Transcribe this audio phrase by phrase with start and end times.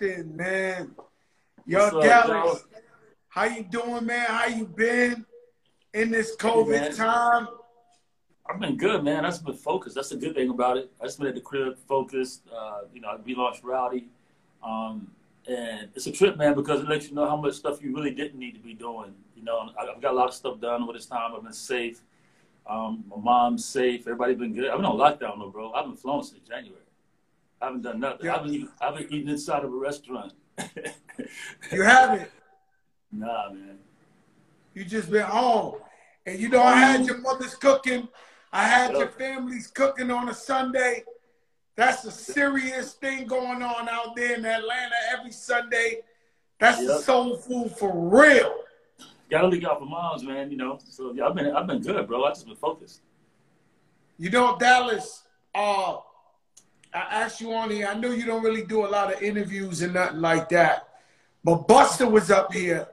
[0.00, 0.92] Austin, man.
[1.66, 2.64] Yo, Dallas,
[3.28, 4.26] how you doing, man?
[4.26, 5.26] How you been
[5.92, 6.36] in this.
[6.36, 7.48] COVID time?
[8.48, 9.26] I've been good, man.
[9.26, 9.94] I've been focused.
[9.94, 10.90] That's the good thing about it.
[11.00, 12.42] I just been at the crib, focused.
[12.50, 14.08] Uh, you know, I relaunched Rowdy.
[14.62, 15.10] Um,
[15.46, 18.10] and it's a trip, man, because it lets you know how much stuff you really
[18.12, 19.14] didn't need to be doing.
[19.36, 21.32] You know, I've got a lot of stuff done over this time.
[21.36, 22.00] I've been safe.
[22.66, 24.00] Um, my mom's safe.
[24.02, 24.70] Everybody's been good.
[24.70, 25.72] I've been on lockdown, though, bro.
[25.72, 26.80] I haven't flown since January.
[27.60, 28.26] I haven't done nothing.
[28.26, 28.34] Yeah.
[28.34, 30.32] I haven't, even, I haven't eaten inside of a restaurant.
[31.70, 32.30] You haven't.
[33.12, 33.78] nah, man.
[34.72, 35.76] You just been home.
[36.24, 38.08] And you know, I had your mother's cooking.
[38.52, 41.04] I had your family's cooking on a Sunday.
[41.76, 45.98] That's a serious thing going on out there in Atlanta every Sunday.
[46.58, 47.00] That's the Yep.
[47.02, 48.54] soul food for real.
[49.30, 50.50] Gotta look out for moms, man.
[50.50, 50.78] You know.
[50.88, 52.24] So yeah, I've been, I've been good, bro.
[52.24, 53.02] I just been focused.
[54.18, 55.22] You know, Dallas,
[55.54, 55.98] uh,
[56.92, 59.82] I asked you on here, I know you don't really do a lot of interviews
[59.82, 60.88] and nothing like that.
[61.44, 62.88] But Busta was up here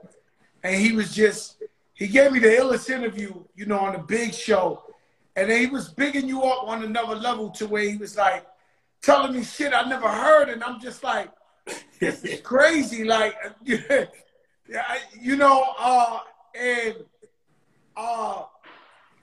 [0.62, 1.62] and he was just,
[1.94, 4.84] he gave me the illest interview, you know, on the big show.
[5.34, 8.46] And then he was bigging you up on another level to where he was like
[9.02, 10.48] telling me shit I never heard.
[10.48, 11.30] And I'm just like,
[12.00, 13.04] it's crazy.
[13.04, 14.06] Like, yeah,
[15.20, 16.20] you know, uh,
[16.54, 16.96] and
[17.96, 18.44] uh,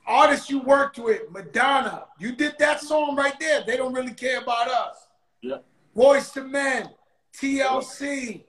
[0.08, 3.64] artists you worked with, Madonna, you did that song right there.
[3.66, 5.08] They don't really care about us.
[5.42, 5.58] yeah.
[5.96, 6.90] Boys to Men,
[7.34, 8.44] TLC,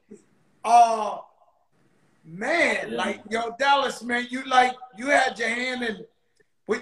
[0.64, 1.18] uh,
[2.24, 2.96] man, Yeah.
[2.96, 6.04] like yo, Dallas, man, you like you had your hand in.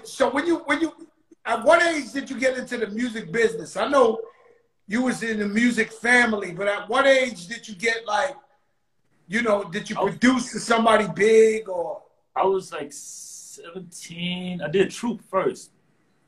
[0.03, 0.91] So when you when you
[1.45, 3.77] at what age did you get into the music business?
[3.77, 4.19] I know
[4.87, 8.35] you was in the music family, but at what age did you get like,
[9.27, 12.01] you know, did you produce to somebody big or?
[12.35, 12.91] I was like
[13.55, 14.61] 17.
[14.61, 15.71] I did Troop first.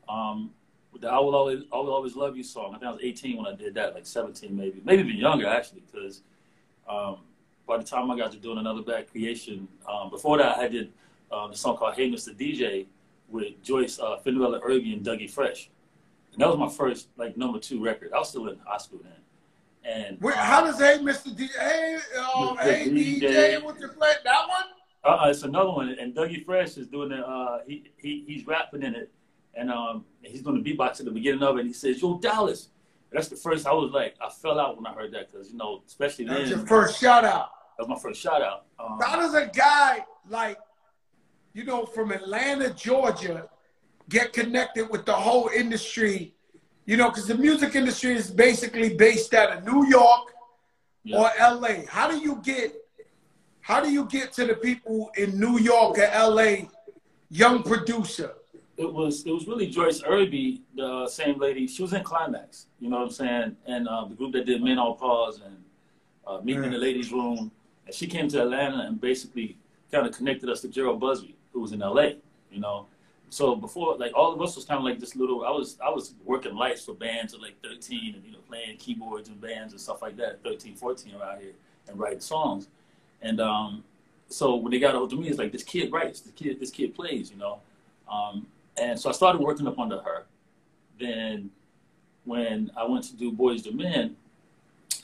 [0.08, 0.50] Um,
[0.92, 2.70] with the I Will Always, I Will Always Love You song.
[2.74, 4.80] I think I was 18 when I did that, like 17 maybe.
[4.84, 6.22] Maybe even younger, actually, because
[6.88, 7.18] um,
[7.66, 10.90] by the time I got to doing Another Bad Creation, um, before that, I did
[11.30, 12.34] um, the song called Hey Mr.
[12.34, 12.86] DJ
[13.28, 15.70] with Joyce, uh, Fenderella Irby, and Dougie Fresh.
[16.32, 18.12] And that was my first, like, number two record.
[18.14, 19.12] I was still in high school then.
[19.84, 21.34] And Wait, um, how does Hey Mr.
[21.36, 22.60] DJ, hey, um, Mr.
[22.62, 23.62] hey DJ, DJ.
[23.62, 24.12] what's your play?
[24.24, 24.77] That one?
[25.08, 27.24] Uh, it's another one, and Dougie Fresh is doing it.
[27.24, 29.10] Uh, he, he he's rapping in it,
[29.54, 31.60] and um, he's doing the beatbox at the beginning of it.
[31.60, 32.68] And he says, "Yo, Dallas."
[33.10, 33.66] That's the first.
[33.66, 36.34] I was like, I fell out when I heard that because you know, especially then,
[36.38, 37.50] That's your first shout out.
[37.78, 38.66] was my first shout out.
[38.78, 40.58] Um, How does a guy like,
[41.54, 43.48] you know, from Atlanta, Georgia,
[44.10, 46.34] get connected with the whole industry?
[46.84, 50.34] You know, because the music industry is basically based out of New York
[51.04, 51.18] yeah.
[51.18, 51.86] or LA.
[51.88, 52.74] How do you get
[53.68, 56.68] how do you get to the people in New York or LA,
[57.28, 58.32] young producer?
[58.78, 61.66] it was it was really Joyce Irby, the same lady.
[61.66, 64.62] She was in Klymaxx, you know what I'm saying, and uh, the group that did
[64.62, 65.56] Men All Pause and
[66.26, 67.50] uh, Meeting in the Ladies Room.
[67.84, 69.58] And she came to Atlanta and basically
[69.90, 72.10] kind of connected us to Jheryl Busby, who was in LA,
[72.52, 72.86] you know.
[73.30, 75.44] So before, like all of us was kind of like this little.
[75.44, 78.76] I was I was working lights for bands at like 13 and you know playing
[78.78, 81.52] keyboards and bands and stuff like that, 13, 14 around here
[81.88, 82.68] and writing songs.
[83.22, 83.84] And um,
[84.28, 86.70] so when they got hold of me, it's like this kid writes, this kid this
[86.70, 87.60] kid plays, you know.
[88.10, 88.46] Um,
[88.80, 90.24] and so I started working up under her.
[91.00, 91.50] Then
[92.24, 94.16] when I went to do Boys to Men,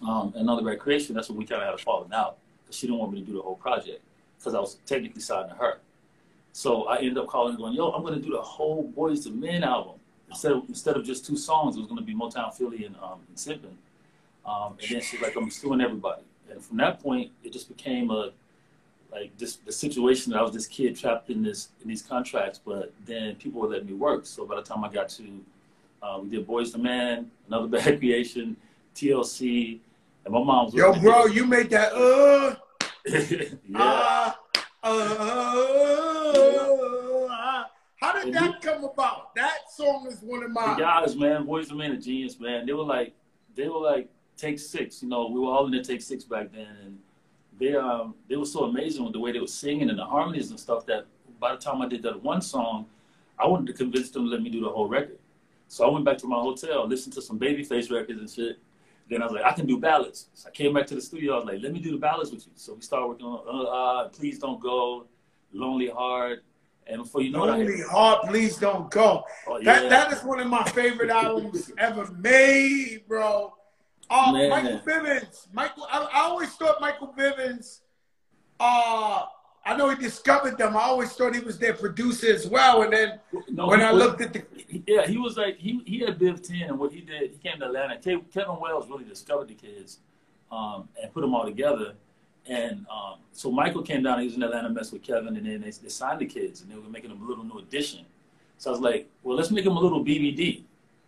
[0.07, 2.99] um, another recreation, that's when we kind of had a falling out because she didn't
[2.99, 4.03] want me to do the whole project
[4.39, 5.79] because I was technically signed to her.
[6.53, 9.25] So I ended up calling and going, yo, I'm going to do the whole Boys
[9.25, 9.95] to Men album.
[10.29, 12.97] Instead of, instead of just two songs, it was going to be Motown Philly and,
[12.97, 13.77] um, and Sympin'.
[14.47, 16.23] Um, and then she's like, I'm suing everybody.
[16.51, 18.31] And from that point, it just became a,
[19.11, 22.61] like this the situation that I was this kid trapped in this in these contracts,
[22.65, 24.27] but then people would let me work.
[24.27, 25.25] So by the time I got to,
[26.03, 28.57] uh, we did Boys to Men, Another Bad Creation,
[28.95, 29.79] TLC,
[30.25, 32.57] and my mom was Yo, bro, you made that uh
[33.07, 34.39] yeah, ah
[34.83, 34.93] Uh,
[37.97, 39.35] how did that come about?
[39.35, 41.47] That song is one of my the guys, man.
[41.47, 42.67] Boys the Men are genius, man.
[42.67, 43.15] They were like,
[43.55, 45.03] they were like take six.
[45.03, 46.99] You know, we were all in the take six back then, and
[47.59, 50.51] they um they were so amazing with the way they were singing and the harmonies
[50.51, 51.07] and stuff that
[51.41, 52.87] by the time I did that one song,
[53.39, 55.19] I wanted to convince them to let me do the whole record.
[55.69, 58.59] So I went back to my hotel, listened to some Babyface records and shit.
[59.11, 60.29] Then I was like, I can do ballads.
[60.35, 61.35] So I came back to the studio.
[61.35, 62.53] I was like, let me do the ballads with you.
[62.55, 65.07] So we started working on uh, uh, Please Don't Go,
[65.53, 66.45] Lonely Heart.
[66.87, 69.25] And before you know Lonely it, Heart, Please Don't Go.
[69.47, 69.81] Oh, yeah.
[69.81, 73.55] That that is one of my favorite albums ever made, bro.
[74.15, 74.51] Uh, Man.
[74.51, 75.47] Michael Bivins.
[75.53, 77.81] Michael, I, I always thought Michael Bivins.
[78.61, 79.25] Uh,
[79.67, 80.77] I know he discovered them.
[80.77, 82.83] I always thought he was their producer as well.
[82.83, 83.19] And then
[83.49, 84.45] No, when I was- looked at the,
[84.87, 87.59] Yeah, he was like he he had Biv Ten, and what he did, he came
[87.61, 87.97] to Atlanta.
[87.97, 89.99] Ke- Kevin Wales really discovered the kids,
[90.53, 91.95] um, and put them all together.
[92.47, 94.19] And um, so Michael came down.
[94.21, 96.71] He was in Atlanta, messed with Kevin, and then they, they signed the kids, and
[96.71, 98.05] they were making them a little New Edition.
[98.59, 100.63] So I was like, well, let's make them a little BBD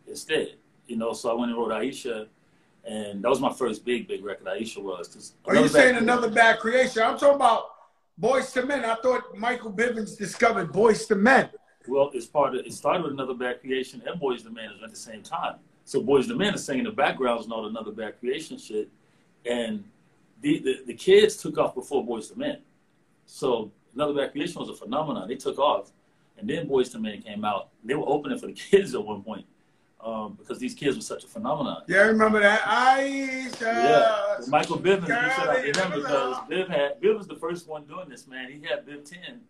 [0.08, 0.54] instead,
[0.86, 1.12] you know.
[1.12, 2.26] So I went and wrote Iesha,
[2.86, 4.46] and that was my first big big record.
[4.46, 5.34] Iesha was.
[5.46, 7.02] are you saying another bad creation?
[7.02, 7.70] I'm talking about
[8.18, 8.84] Boys to Men.
[8.84, 11.50] I thought Michael Bivins discovered Boys to Men.
[11.88, 14.90] Well, it's part of it started with another bad creation and Boys the Man at
[14.90, 15.56] the same time.
[15.84, 18.88] So Boys to Men is singing the backgrounds and all the another bad creation shit.
[19.44, 19.84] And
[20.40, 22.58] the, the, the kids took off before Boys to Men.
[23.26, 25.28] So another bad creation was a phenomenon.
[25.28, 25.92] They took off.
[26.38, 27.68] And then Boys to Men came out.
[27.84, 29.46] They were opening for the kids at one point.
[29.98, 31.82] Um, because these kids were such a phenomenon.
[31.88, 32.60] Yeah, I remember that.
[32.60, 33.60] Iesha.
[33.60, 36.36] Yeah, Michael Bivins, you should have Girl, him because.
[36.48, 38.50] Biv had Biv was the first one doing this, man.
[38.52, 39.40] He had Biv ten,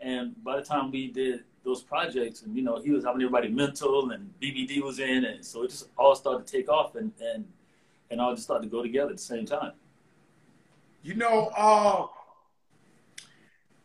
[0.00, 3.48] and by the time we did those projects, and you know, he was having everybody
[3.48, 7.12] mental, and BBD was in, and so it just all started to take off, and
[7.20, 7.46] and
[8.10, 9.72] and all just started to go together at the same time.
[11.02, 12.06] You know, uh,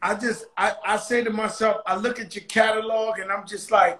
[0.01, 3.71] I just I, I say to myself, I look at your catalog and I'm just
[3.71, 3.99] like,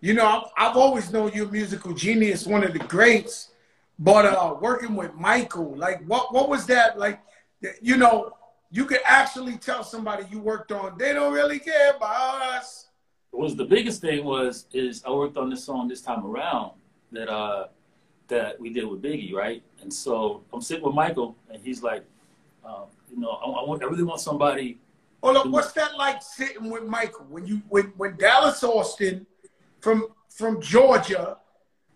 [0.00, 3.50] you know, I've, I've always known you're a musical genius, one of the greats.
[3.98, 7.20] But uh, working with Michael, like, what what was that like?
[7.80, 8.32] You know,
[8.70, 10.98] you could actually tell somebody you worked on.
[10.98, 12.88] They don't really care about us.
[13.30, 16.72] What was the biggest thing was is I worked on this song this time around
[17.12, 17.68] that uh
[18.28, 19.62] that we did with Biggie, right?
[19.80, 22.04] And so I'm sitting with Michael, and he's like,
[22.66, 24.78] um, you know, I, I want I really want somebody
[25.22, 29.26] Hold up, what's that like sitting with Michael when you when when Dallas Austin
[29.86, 31.36] from from Georgia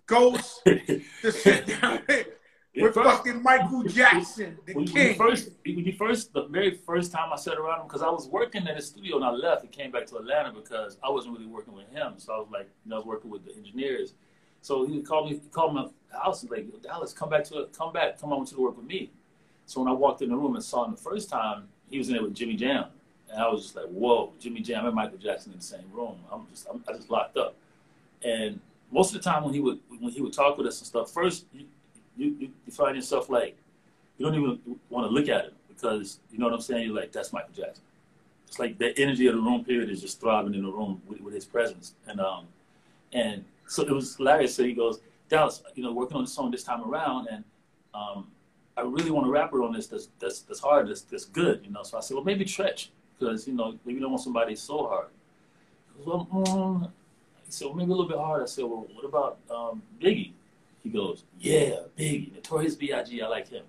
[0.07, 5.09] goes to sit down with First- fucking Michael Jackson, the when, when king.
[5.09, 8.09] you first, when you first, the very first time I sat around him, because I
[8.09, 11.11] was working at his studio and I left and came back to Atlanta because I
[11.11, 12.13] wasn't really working with him.
[12.19, 14.15] So I was like, you know, I was working with the engineers.
[14.63, 17.43] So he would call me, he called me the house and like, Dallas, come back
[17.47, 19.11] to, come back, come on to the work with me.
[19.67, 22.07] So when I walked in the room and saw him the first time, he was
[22.09, 22.85] in there with Jimmy Jam,
[23.33, 26.19] and I was just like, whoa, Jimmy Jam and Michael Jackson in the same room.
[26.33, 27.57] I'm just, I'm, I just locked up.
[28.25, 28.61] And
[28.91, 31.11] most of the time when he would, when he would talk with us and stuff,
[31.11, 31.67] first you,
[32.17, 33.57] you, you find yourself like
[34.19, 36.87] you don't even want to look at him because you know what I'm saying.
[36.87, 37.85] You're like, that's Michael Jackson.
[38.47, 41.21] It's like the energy of the room period is just thriving in the room with,
[41.21, 41.95] with his presence.
[42.07, 42.47] And um,
[43.13, 44.55] and so it was hilarious.
[44.55, 47.45] So he goes, Dallas, you know, working on the song this time around, and
[47.95, 48.27] um,
[48.77, 51.71] I really want a rapper on this that's that's that's hard, that's that's good, you
[51.71, 51.83] know.
[51.83, 54.87] So I said, well, maybe Treach, because you know, maybe you don't want somebody so
[54.87, 55.09] hard.
[56.05, 56.91] Well, mm.
[57.53, 58.43] Said, well, maybe a little bit hard.
[58.43, 60.33] I said, well, what about um, Biggie?
[60.83, 63.21] He goes, yeah, Biggie, Notorious B.I.G.
[63.21, 63.65] I like him.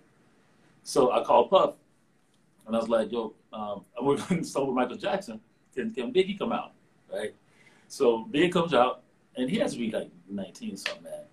[0.83, 1.73] So I called Puff,
[2.67, 5.39] and I was like, yo, um, I'm working song with Michael Jackson.
[5.75, 6.73] Can, can Biggie come out,
[7.11, 7.33] right?
[7.87, 9.03] So Big comes out,
[9.35, 11.23] and he has to be like 19 something, man.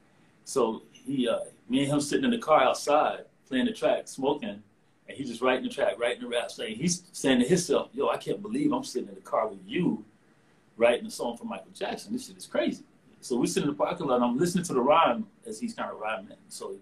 [0.45, 4.63] So he, uh, me and him sitting in the car outside playing the track, smoking,
[5.09, 8.09] and he's just writing the track, writing the rap, saying he's saying to himself, "Yo,
[8.09, 10.05] I can't believe I'm sitting in the car with you,
[10.79, 12.13] writing a song for Michael Jackson.
[12.13, 12.85] This shit is crazy."
[13.21, 15.75] So we sit in the parking lot, and I'm listening to the rhyme as he's
[15.75, 16.37] kind of rhyming.
[16.49, 16.77] So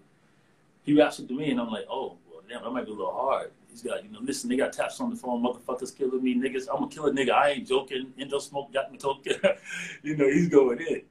[0.83, 2.95] he raps it to me, and I'm like, "Oh, well, damn, that might be a
[2.95, 6.23] little hard." He's got, you know, listen, they got taps on the phone, motherfuckers killing
[6.23, 6.67] me, niggas.
[6.71, 7.31] I'm gonna kill a nigga.
[7.31, 8.13] I ain't joking.
[8.17, 9.33] Indo smoke got me talking.
[10.03, 11.01] you know, he's going in.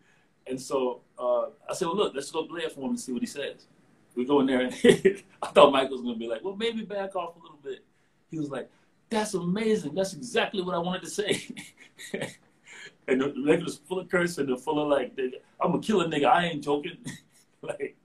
[0.46, 3.12] And so uh, I said, well, look, let's go play it for him and see
[3.12, 3.66] what he says.
[4.14, 4.74] We go in there, and
[5.42, 7.84] I thought Michael was going to be like, well, maybe back off a little bit.
[8.30, 8.70] He was like,
[9.10, 9.94] that's amazing.
[9.94, 11.42] That's exactly what I wanted to say.
[13.08, 15.12] and the record was full of cursing and full of like,
[15.60, 16.26] I'm gonna kill a killer nigga.
[16.26, 16.98] I ain't joking.
[17.62, 17.96] like,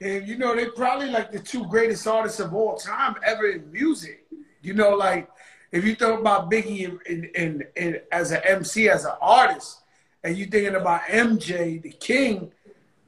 [0.00, 3.70] And you know, they're probably like the two greatest artists of all time ever in
[3.72, 4.24] music.
[4.62, 5.28] You know, like
[5.72, 9.82] if you think about Biggie in, in, in as an MC, as an artist,
[10.22, 12.52] and you thinking about MJ, the king,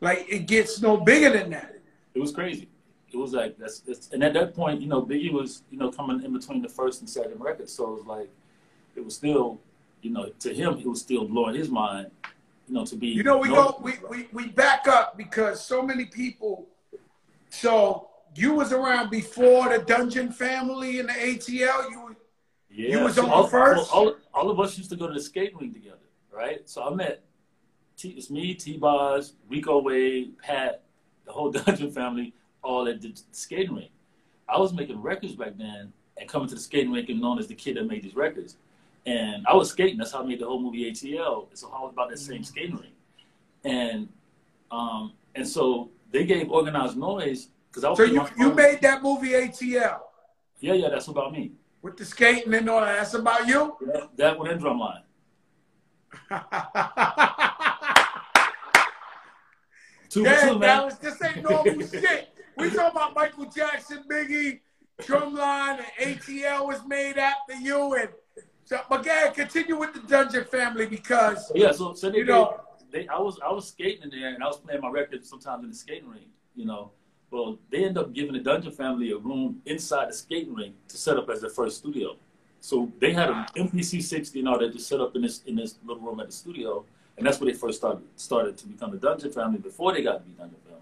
[0.00, 1.78] like it gets no bigger than that.
[2.14, 2.68] it was crazy.
[3.12, 5.90] It was like that's, that's and at that point, you know, Biggie was you know
[5.90, 8.30] coming in between the first and second record, so it was like
[8.96, 9.60] it was still,
[10.02, 12.10] you know, to him, it was still blowing his mind,
[12.68, 13.08] you know, to be.
[13.08, 16.66] You know, we go, we, we, we back up because so many people.
[17.50, 21.90] So you was around before the Dungeon family and the ATL.
[21.90, 22.16] You,
[22.70, 23.92] yeah, you was so on all, first.
[23.92, 25.96] All, all of us used to go to the skating rink together,
[26.32, 26.68] right?
[26.68, 27.22] So I met,
[27.96, 28.78] T, it's me, T.
[28.78, 30.82] Boz, Rico Wade, Pat,
[31.24, 33.90] the whole Dungeon family, all at the skating rink.
[34.48, 37.46] I was making records back then and coming to the skating rink and known as
[37.46, 38.56] the kid that made these records.
[39.04, 39.98] And I was skating.
[39.98, 41.48] That's how I made the whole movie ATL.
[41.50, 42.94] It's all about that same skating rink.
[43.64, 44.08] And
[44.70, 47.98] um, and so they gave Organized Noize because I was.
[47.98, 50.00] So you you made that movie ATL.
[50.60, 51.52] Yeah, yeah, that's about me.
[51.82, 52.96] With the skating and all that.
[52.96, 53.76] That's about you.
[53.84, 55.02] Yeah, that one and drumline.
[60.08, 60.60] two yeah, two, man.
[60.60, 62.28] Dallas, this ain't normal shit.
[62.56, 64.60] We talking about Michael Jackson, Biggie,
[65.00, 67.94] Drumline, and ATL was made after you.
[67.94, 68.10] And
[68.72, 71.72] so, but yeah, continue with the Dungeon family because yeah.
[71.72, 72.60] So, so they, you know,
[72.90, 75.64] they, I was I was skating in there and I was playing my record sometimes
[75.64, 76.28] in the skating rink.
[76.56, 76.90] You know,
[77.30, 80.96] well they end up giving the Dungeon family a room inside the skating rink to
[80.96, 82.16] set up as their first studio.
[82.60, 85.54] So they had an MPC 60 and all that just set up in this in
[85.56, 86.82] this little room at the studio,
[87.18, 90.14] and that's where they first started started to become the Dungeon family before they got
[90.14, 90.80] to be Dungeon family.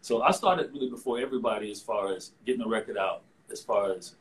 [0.00, 3.20] So I started really before everybody as far as getting the record out,
[3.52, 4.14] as far as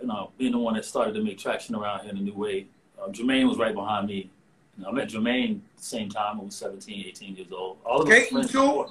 [0.00, 2.34] you know, being the one that started to make traction around here in a new
[2.34, 2.66] way.
[3.02, 4.30] Um, Jermaine was right behind me.
[4.76, 6.40] You know, I met Jermaine at the same time.
[6.40, 7.78] I was 17, 18 years old.
[7.84, 8.86] All of Skating too?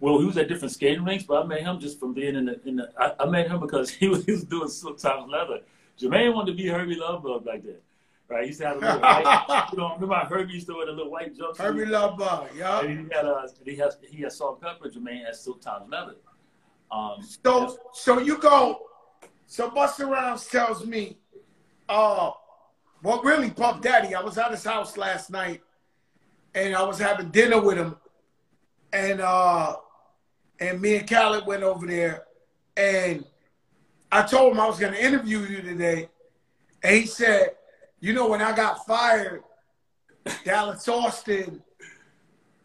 [0.00, 2.46] Well, he was at different skating rinks, but I met him just from being in
[2.46, 2.60] the.
[2.66, 5.60] In the I, I met him because he was, he was doing Silk Tymes Leather.
[6.00, 7.82] Jermaine wanted to be Hurby Luv Bug like that.
[8.30, 10.86] Right, he used to have a little white, you know, remember Hurby used to wear
[10.86, 11.56] the little white jumpsuit?
[11.56, 12.80] Herbie Lovebug, yeah.
[12.80, 14.94] And he had uh, he has he has Salt-N-Pepa.
[14.94, 16.14] Jermaine has Silk Tymes Leather.
[16.92, 18.82] Um, so so you go.
[19.50, 21.18] So Busta Rhymes tells me,
[21.88, 22.30] uh,
[23.02, 24.14] well, really, Puff Daddy.
[24.14, 25.60] I was at his house last night,
[26.54, 27.96] and I was having dinner with him,
[28.92, 29.74] and uh,
[30.60, 32.26] and me and Khaled went over there,
[32.76, 33.24] and
[34.12, 36.08] I told him I was going to interview you today,
[36.84, 37.48] and he said,
[37.98, 39.42] you know, when I got fired,
[40.44, 41.60] Dallas Austin,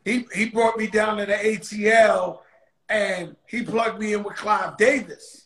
[0.03, 2.41] he he brought me down to the ATL,
[2.89, 5.44] and he plugged me in with Clive Davis.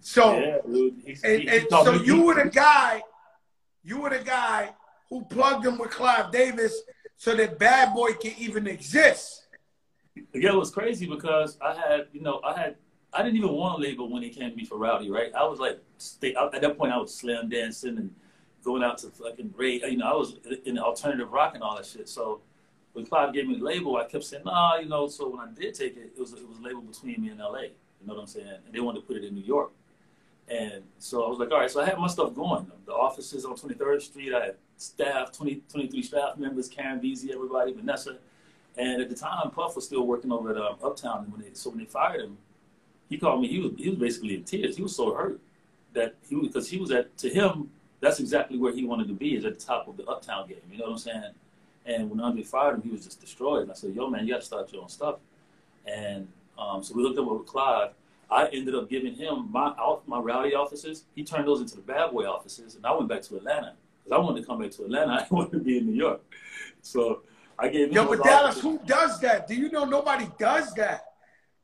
[0.00, 0.58] So, yeah.
[1.04, 3.02] He's, and, he, and so you were the guy,
[3.82, 4.70] you were the guy
[5.08, 6.80] who plugged him with Clive Davis
[7.16, 9.46] so that Bad Boy can even exist.
[10.34, 12.76] Yeah, it was crazy because I had, you know, I had,
[13.12, 15.32] I didn't even want a label when it came to me for Rowdy, right?
[15.34, 18.14] I was like, stay, at that point, I was slam dancing and
[18.64, 19.82] going out to fucking rave.
[19.84, 22.08] You know, I was in alternative rock and all that shit.
[22.08, 22.40] So
[22.92, 25.08] when Clive gave me the label, I kept saying, nah, you know.
[25.08, 27.60] So when I did take it, it was it was labeled between me and LA.
[27.60, 28.46] You know what I'm saying?
[28.64, 29.72] And they wanted to put it in New York.
[30.50, 31.70] And so I was like, all right.
[31.70, 32.70] So I had my stuff going.
[32.84, 34.34] The offices on 23rd Street.
[34.34, 38.16] I had staff, 20, 23 staff members, Karen Beasy, everybody, Vanessa.
[38.76, 41.24] And at the time, Puff was still working over at um, Uptown.
[41.24, 42.36] And when they, so when they fired him,
[43.08, 43.48] he called me.
[43.48, 44.76] He was he was basically in tears.
[44.76, 45.40] He was so hurt
[45.92, 49.36] that he because he was at to him that's exactly where he wanted to be
[49.36, 50.58] is at the top of the Uptown game.
[50.70, 51.34] You know what I'm saying?
[51.86, 53.62] And when Andre fired him, he was just destroyed.
[53.62, 55.16] And I said, "Yo, man, you got to start your own stuff."
[55.86, 56.28] And
[56.58, 57.90] um, so we looked up with Clive.
[58.30, 59.74] I ended up giving him my
[60.06, 61.04] my rowdy offices.
[61.14, 64.16] He turned those into the bad boy offices, and I went back to Atlanta because
[64.16, 65.12] I wanted to come back to Atlanta.
[65.30, 66.20] I wanted to be in New York.
[66.82, 67.22] So
[67.58, 67.94] I gave him.
[67.94, 68.62] Yo, but Dallas, offices.
[68.62, 69.48] who does that?
[69.48, 71.06] Do you know nobody does that?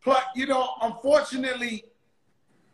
[0.05, 1.85] But you know, unfortunately,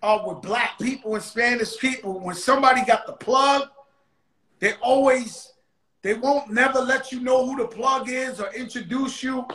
[0.02, 3.68] uh, with black people and Spanish people, when somebody got the plug,
[4.58, 5.52] they always
[6.00, 9.46] they won't never let you know who the plug is or introduce you.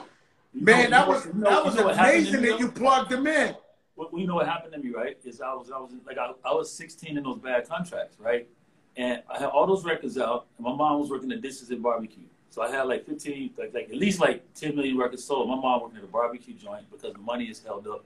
[0.53, 2.71] You Man, know- that was know- that was know what happened to amazing that you
[2.71, 3.55] plugged them in.
[3.97, 5.17] Well, you know what happened to me, right?
[5.25, 8.47] Is I was I was like I, I was 16 in those bad contracts, right?
[8.95, 11.81] And I had all those records out, and my mom was working at Dishes and
[11.83, 12.23] Barbecue.
[12.49, 15.49] So I had like 15, like, like at least like 10 million records sold.
[15.49, 18.05] My mom working at a barbecue joint because the money is held up,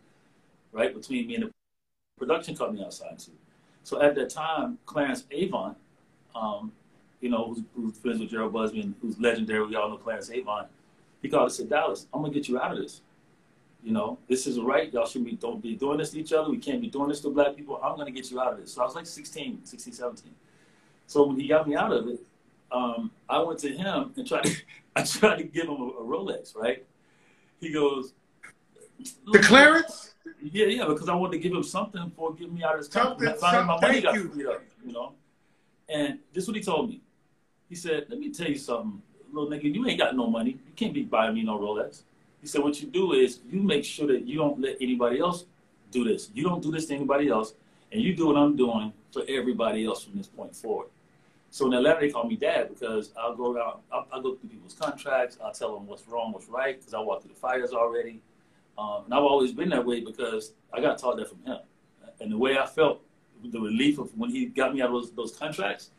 [0.72, 1.52] right, between me and the
[2.18, 3.32] production company outside too.
[3.84, 5.78] So at that time, Clarence Avant,
[6.36, 6.72] um,
[7.20, 10.30] you know, who's, who's friends with Jheryl Busby and who's legendary, we all know Clarence
[10.30, 10.68] Avant,
[11.22, 13.02] he called and said, Dallas, I'm gonna get you out of this.
[13.84, 14.94] You know, this isn't right.
[14.94, 16.50] Y'all should be don't be doing this to each other.
[16.52, 17.80] We can't be doing this to black people.
[17.84, 18.74] I'm gonna get you out of this.
[18.74, 20.32] So I was like 16, 16, 17.
[21.08, 22.20] So when he got me out of it,
[22.72, 24.56] um, I went to him and tried to,
[24.96, 26.86] I tried to give him a, a Rolex, right?
[27.60, 28.14] He goes,
[29.32, 30.14] The Clarence?
[30.42, 32.90] yeah, yeah, because I wanted to give him something for getting me out of this
[32.92, 33.42] Something, company.
[33.42, 34.52] My something, money got you.
[34.52, 35.14] up, you know.
[35.90, 37.02] And this is what he told me.
[37.68, 39.02] He said, "Let me tell you something,
[39.34, 39.74] little nigga.
[39.74, 40.52] You ain't got no money.
[40.52, 42.04] You can't be buying me no Rolex."
[42.42, 45.46] He said, "What you do is you make sure that you don't let anybody else
[45.92, 46.32] do this.
[46.34, 47.54] You don't do this to anybody else,
[47.92, 50.88] and you do what I'm doing for everybody else from this point forward."
[51.54, 54.50] So in Atlanta, they call me dad because I'll go around, I'll, I'll go through
[54.50, 57.74] people's contracts, I'll tell them what's wrong, what's right, because I walked through the fires
[57.74, 58.22] already.
[58.78, 61.58] Um, and I've always been that way because I got taught that from him.
[62.22, 63.02] And the way I felt,
[63.44, 65.92] the relief of when he got me out of those, those contracts,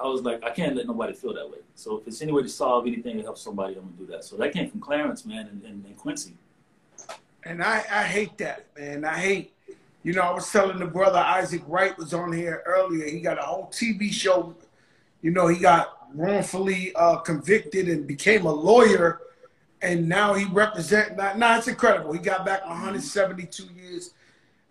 [0.00, 1.58] I was like, I can't let nobody feel that way.
[1.74, 4.24] So if it's any way to solve anything to help somebody, I'm gonna do that.
[4.24, 6.34] So that came from Clarence, man, and, and, and Quincy.
[7.44, 9.04] And I, I hate that, man.
[9.04, 9.52] I hate,
[10.02, 13.08] you know, I was telling the brother Isaac Wright was on here earlier.
[13.08, 14.54] He got a whole TV show
[15.22, 19.20] you know, he got wrongfully uh, convicted and became a lawyer,
[19.82, 21.16] and now he represent.
[21.16, 22.12] Now, nah, it's incredible.
[22.12, 24.14] He got back 172 years,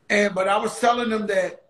[0.10, 1.64] and but I was telling him that,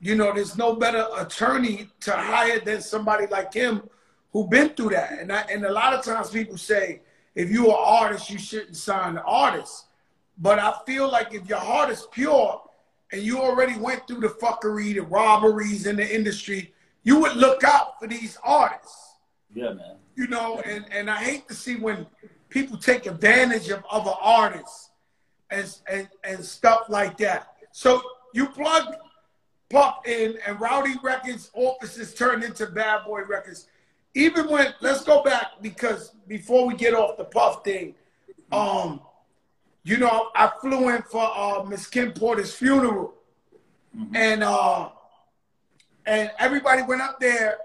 [0.00, 3.88] you know, there's no better attorney to hire than somebody like him
[4.32, 5.18] who been through that.
[5.18, 7.00] And I, and a lot of times people say,
[7.34, 9.86] if you're an artist, you shouldn't sign the artist.
[10.38, 12.62] But I feel like if your heart is pure
[13.12, 17.64] and you already went through the fuckery, the robberies in the industry, you would look
[17.64, 19.14] out for these artists.
[19.54, 19.96] Yeah, man.
[20.16, 22.06] You know, and, and I hate to see when
[22.48, 24.90] people take advantage of other artists
[25.50, 27.54] and, and, and stuff like that.
[27.72, 28.02] So
[28.34, 28.94] you plug
[29.68, 33.66] Puff in and Rowdy Records offices turned into Bad Boy Records.
[34.14, 37.94] Even when, let's go back because before we get off the Puff thing,
[38.52, 39.00] um,
[39.82, 43.14] you know, I flew in for uh, Miss Kim Porter's funeral.
[43.96, 44.16] Mm-hmm.
[44.16, 44.90] And uh,
[46.06, 47.58] and everybody went up there,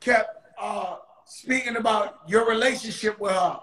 [0.00, 3.60] kept uh, speaking about your relationship with her,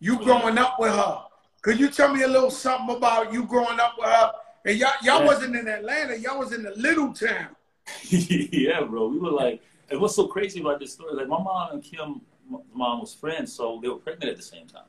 [0.00, 1.22] you growing up with her.
[1.62, 4.32] Could you tell me a little something about you growing up with her?
[4.64, 5.26] And y'all, y'all yeah.
[5.26, 7.48] wasn't in Atlanta, y'all was in the little town.
[8.08, 9.08] yeah, bro.
[9.08, 11.14] We were like, and what's so crazy about this story?
[11.14, 14.42] Like, my mom and Kim, my mom was friends, so they were pregnant at the
[14.42, 14.82] same time.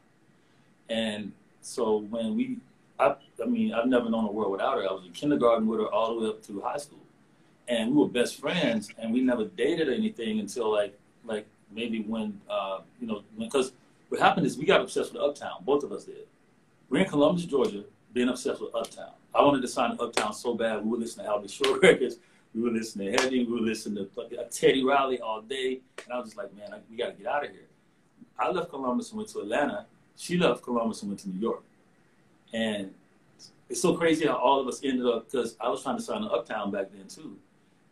[0.89, 2.57] And so when we,
[2.99, 4.87] I, I mean, I've never known a world without her.
[4.87, 6.99] I was in kindergarten with her all the way up to high school
[7.67, 12.39] and we were best friends, and we never dated anything until like like maybe when
[12.49, 13.71] uh, you know because
[14.09, 15.63] what happened is we got obsessed with Uptown.
[15.65, 16.27] Both of us did.
[16.89, 17.83] We're in Columbus, Georgia,
[18.13, 19.13] being obsessed with Uptown.
[19.35, 20.83] I wanted to sign to Uptown so bad.
[20.83, 21.47] We would listen to Al B.
[21.47, 22.17] Sure records.
[22.53, 23.43] We would listen to Heavy.
[23.43, 25.81] We would listen to uh, Teddy Riley all day.
[26.05, 27.67] And I was just like, man, I, we got to get out of here.
[28.39, 29.85] I left Columbus and went to Atlanta.
[30.15, 31.63] She left Columbus and went to New York.
[32.53, 32.93] And
[33.69, 36.21] it's so crazy how all of us ended up, because I was trying to sign
[36.21, 37.35] to Uptown back then too.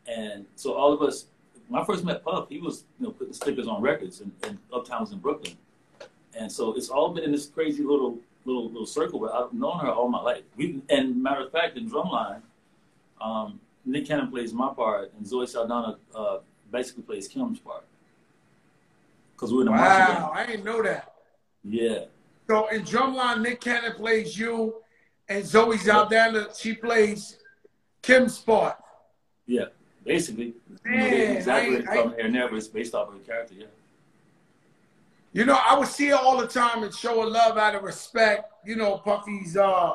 [0.08, 1.26] And so all of us,
[1.68, 4.58] when I first met Puff, he was you know putting stickers on records, and, and
[4.72, 5.58] was in Brooklyn.
[6.38, 9.20] And so it's all been in this crazy little little little circle.
[9.20, 10.44] But I've known her all my life.
[10.56, 12.42] We, and matter of fact, in Drumline,
[13.22, 16.40] um, Nick Cannon plays my part, and Zoe Saldana uh,
[16.72, 17.86] basically plays Kim's part.
[19.34, 21.14] Because we're in the wow, I didn't know that.
[21.64, 22.06] Yeah.
[22.48, 24.76] So in Drumline, Nick Cannon plays you,
[25.30, 27.38] and Zoe Saldana she plays
[28.02, 28.78] Kim's part.
[29.46, 29.66] Yeah
[30.04, 30.54] basically.
[30.84, 33.56] Man, you know, exactly I, from here and there, it's based off of the character,
[33.58, 33.66] yeah.
[35.34, 37.84] You know, I would see her all the time and show her love out of
[37.84, 39.94] respect, you know, Puffy's uh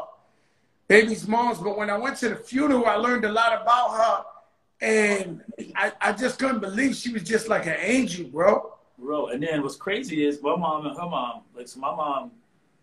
[0.88, 1.58] baby's mom's.
[1.58, 4.24] But when I went to the funeral, I learned a lot about her.
[4.80, 5.42] And
[5.74, 8.74] I, I just couldn't believe she was just like an angel, bro.
[8.98, 12.32] Bro, and then what's crazy is my mom and her mom, like so my mom,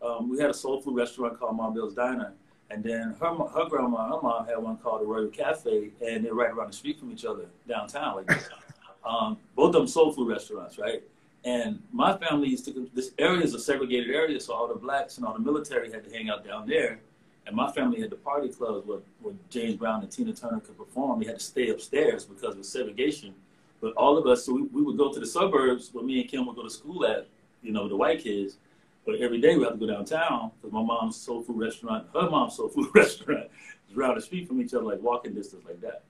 [0.01, 2.33] um, we had a soul food restaurant called Mom Bill's Diner
[2.69, 6.33] and then her her grandma, her mom had one called the Royal Cafe, and they're
[6.33, 8.15] right around the street from each other downtown.
[8.15, 8.31] Like
[9.05, 11.03] um, both of them soul food restaurants, right?
[11.45, 15.17] And my family used to this area is a segregated area, so all the blacks
[15.17, 16.99] and all the military had to hang out down there.
[17.45, 20.77] And my family had the party clubs where, where James Brown and Tina Turner could
[20.77, 21.19] perform.
[21.19, 23.35] We had to stay upstairs because of segregation.
[23.79, 26.29] But all of us, so we, we would go to the suburbs where me and
[26.29, 27.27] Kim would go to school at,
[27.61, 28.57] you know, the white kids
[29.05, 32.29] but every day we have to go downtown because my mom's soul food restaurant, her
[32.29, 33.47] mom's soul food restaurant
[33.89, 36.03] is around the street from each other, like walking distance, like that.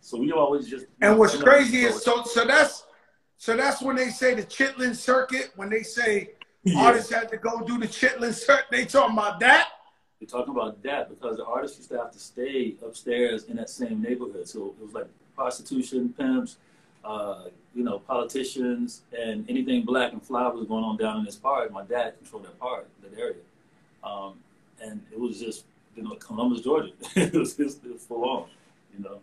[0.00, 0.86] So we always just.
[1.02, 2.84] And what's crazy is so so that's
[3.38, 5.52] so that's when they say the Chitlin circuit.
[5.56, 6.30] When they say
[6.64, 6.80] yeah.
[6.80, 9.68] artists had to go do the Chitlin circuit, they talking about that.
[10.20, 13.68] They're talking about that because the artists used to have to stay upstairs in that
[13.68, 14.48] same neighborhood.
[14.48, 16.56] So it was like prostitution, pimps,
[17.04, 17.44] uh,
[17.74, 21.70] you know, politicians and anything black and fly was going on down in this part.
[21.70, 23.36] My dad controlled that part, that area.
[24.02, 24.34] Um,
[24.80, 26.92] and it was just, you know, Columbus, Georgia.
[27.14, 28.46] it was just it was full on,
[28.96, 29.20] you know.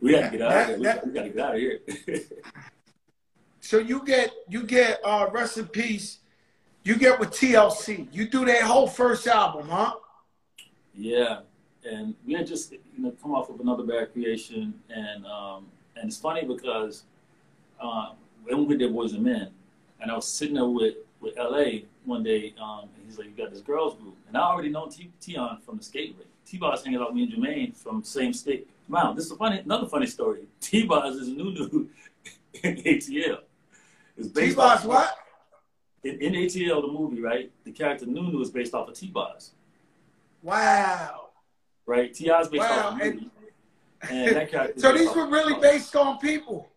[0.00, 0.94] We had to get out that, of here.
[0.94, 1.80] That, we, got to get out of here.
[3.68, 6.20] so you get, you get, uh, rest in peace,
[6.84, 8.08] you get with TLC.
[8.10, 9.92] You do that whole first album, huh?
[10.94, 11.40] Yeah.
[11.84, 16.08] And we had just, you know, come off of another bad creation and, um, and
[16.08, 17.02] it's funny because
[17.78, 18.12] um,
[18.44, 19.50] when we did Boys and Men,
[20.00, 23.32] and I was sitting there with, with LA one day, um, and he's like, You
[23.32, 24.16] got this girls group.
[24.28, 26.30] And I already know T- Tion from the skate rink.
[26.46, 28.66] T-Boz hanging out with me and Jermaine from same state.
[28.88, 30.44] Wow, this is a funny, another funny story.
[30.62, 31.90] T-Boz is a new New-New
[32.62, 33.40] in ATL.
[34.18, 35.16] It's based T-Boz what?
[36.02, 37.50] In, in ATL, the movie, right?
[37.64, 39.52] The character New-New is based off of T-Boz.
[40.42, 41.28] Wow.
[41.86, 42.12] Right?
[42.12, 42.88] T.I.'s based wow.
[42.88, 43.30] off of movie.
[44.10, 46.68] And, that character so these were really based on people?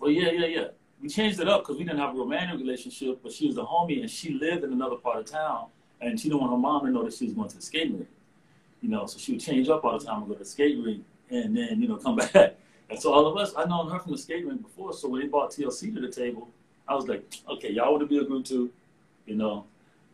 [0.00, 0.68] Well, yeah, yeah, yeah.
[1.02, 3.62] We changed it up because we didn't have a romantic relationship, but she was a
[3.62, 5.66] homie and she lived in another part of town
[6.00, 7.98] and she didn't want her mom to know that she was going to the skating
[7.98, 8.08] rink.
[8.80, 10.82] You know, so she would change up all the time and go to the skating
[10.82, 12.56] rink and then, you know, come back.
[12.88, 14.92] And so all of us, I known her from the skating rink before.
[14.92, 16.48] So when they brought TLC to the table,
[16.88, 18.70] I was like, okay, y'all want to be a group too,
[19.26, 19.64] you know?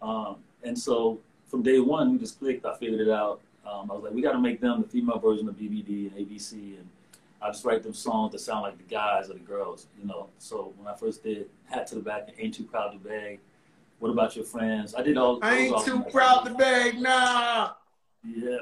[0.00, 2.64] Um, and so from day one, we just clicked.
[2.64, 3.40] I figured it out.
[3.66, 6.26] Um, I was like, we got to make them the female version of BBD and
[6.26, 6.88] ABC, and
[7.40, 10.28] I just write them songs that sound like the guys or the girls, you know.
[10.38, 13.38] So when I first did "Hat to the Back" and "Ain't Too Proud to Beg,"
[14.00, 14.94] what about your friends?
[14.96, 15.38] I did all.
[15.42, 17.72] I ain't too proud to beg, nah.
[18.24, 18.58] Yeah,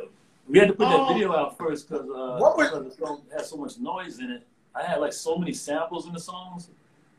[0.46, 1.12] we had to put that oh.
[1.12, 2.70] video out first because uh, what was...
[2.70, 4.46] the song had so much noise in it.
[4.74, 6.68] I had like so many samples in the songs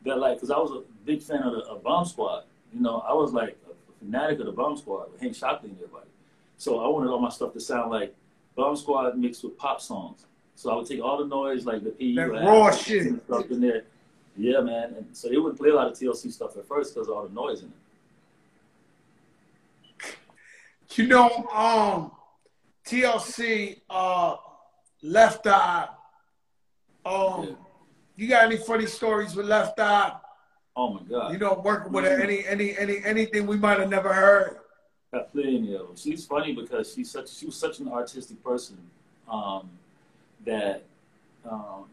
[0.06, 2.44] that like, because I was a big fan of the of Bomb Squad.
[2.74, 5.76] You know, I was like a fanatic of the Bomb Squad with Hank Shocklee and
[5.76, 6.08] everybody.
[6.58, 8.16] So I wanted all my stuff to sound like
[8.56, 10.26] Bomb Squad mixed with pop songs.
[10.56, 13.50] So I would take all the noise, like the PU, that raw shit, and stuff
[13.50, 13.84] in there.
[14.38, 14.94] Yeah, man.
[14.98, 17.28] And so they would play a lot of TLC stuff at first because of all
[17.28, 17.74] the noise in it.
[20.98, 22.12] You know, um,
[22.86, 24.36] TLC, uh,
[25.02, 25.88] Left Eye.
[27.06, 27.56] Um, yeah.
[28.16, 30.14] You got any funny stories with Left Eye?
[30.76, 31.34] Oh my God!
[31.34, 32.22] You know, working with mm-hmm.
[32.22, 34.58] any any any anything we might have never heard.
[35.14, 35.96] Got plenty of them.
[35.98, 38.78] She's funny because she's such she was such an artistic person
[39.30, 39.70] um,
[40.46, 40.84] that
[41.50, 41.86] um,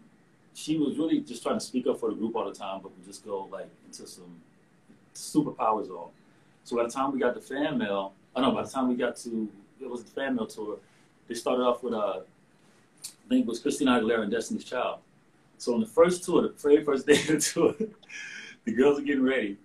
[0.54, 2.96] she was really just trying to speak up for the group all the time, but
[2.96, 4.40] would just go like into some
[5.14, 6.10] superpowers on.
[6.64, 8.94] So by the time we got the fan mail, I know by the time we
[8.94, 9.48] got to
[9.80, 10.78] it was the fan mail tour,
[11.26, 12.20] they started off with uh,
[13.00, 15.00] I think it was Christina Aguilera and Destiny's Child.
[15.58, 17.74] So on the first tour, the very first day of the tour,
[18.64, 19.56] the girls are getting ready,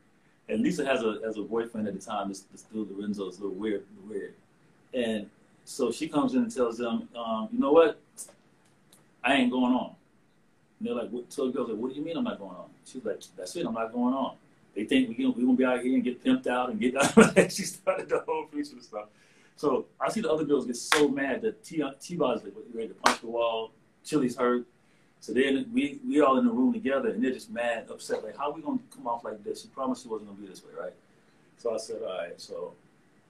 [0.49, 2.29] and Lisa has a has a boyfriend at the time.
[2.29, 4.33] This, this dude Lorenzo is a little weird, weird,
[4.93, 5.29] and
[5.65, 7.99] so she comes in and tells them, um, you know what,
[9.23, 9.95] I ain't going on.
[10.79, 11.31] And they're like, what?
[11.31, 12.65] So the girls like, what do you mean I'm not going on?
[12.85, 14.35] She's like, that's it, I'm not going on.
[14.75, 16.95] They think we gonna we gonna be out here and get pimped out and get
[17.17, 17.51] out.
[17.51, 19.05] she started the whole preach and stuff.
[19.55, 22.93] So I see the other girls get so mad that T T-Boz like ready to
[22.95, 23.71] punch the wall.
[24.03, 24.65] Chili's hurt.
[25.23, 28.25] So then we we all in the room together and they're just mad, upset.
[28.25, 29.61] Like, how are we gonna come off like this?
[29.61, 30.91] She promised she wasn't gonna be this way, right?
[31.57, 32.41] So I said, all right.
[32.41, 32.73] So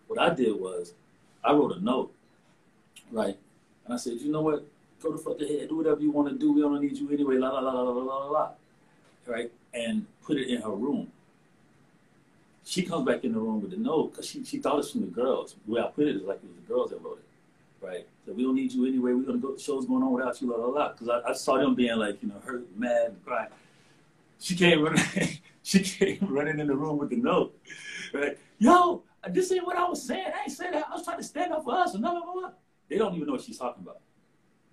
[0.07, 0.93] what I did was
[1.43, 2.11] I wrote a note,
[3.11, 3.37] right?
[3.85, 4.65] And I said, you know what?
[5.03, 6.51] Go to fuck ahead, do whatever you want to do.
[6.51, 7.37] We don't need you anyway.
[7.37, 8.49] La la la la la la la.
[9.27, 9.51] Right?
[9.71, 11.11] And put it in her room.
[12.65, 15.01] She comes back in the room with the note because she, she thought it's from
[15.01, 15.53] the girls.
[15.67, 17.25] The way I put it is like it was the girls that wrote it,
[17.83, 18.07] right?
[18.25, 19.13] So we don't need you anyway.
[19.13, 19.53] We're gonna go.
[19.53, 20.91] The show's going on without you, la la la.
[20.93, 23.49] Because I, I, saw them being like, you know, hurt, mad, crying.
[24.39, 25.03] She came running.
[25.63, 27.57] she came running in the room with the note,
[28.13, 28.37] right?
[28.59, 30.25] Yo, this ain't what I was saying.
[30.25, 30.87] I ain't saying that.
[30.89, 31.93] I was trying to stand up for us.
[31.93, 32.51] And blah, blah, blah.
[32.89, 33.99] They don't even know what she's talking about.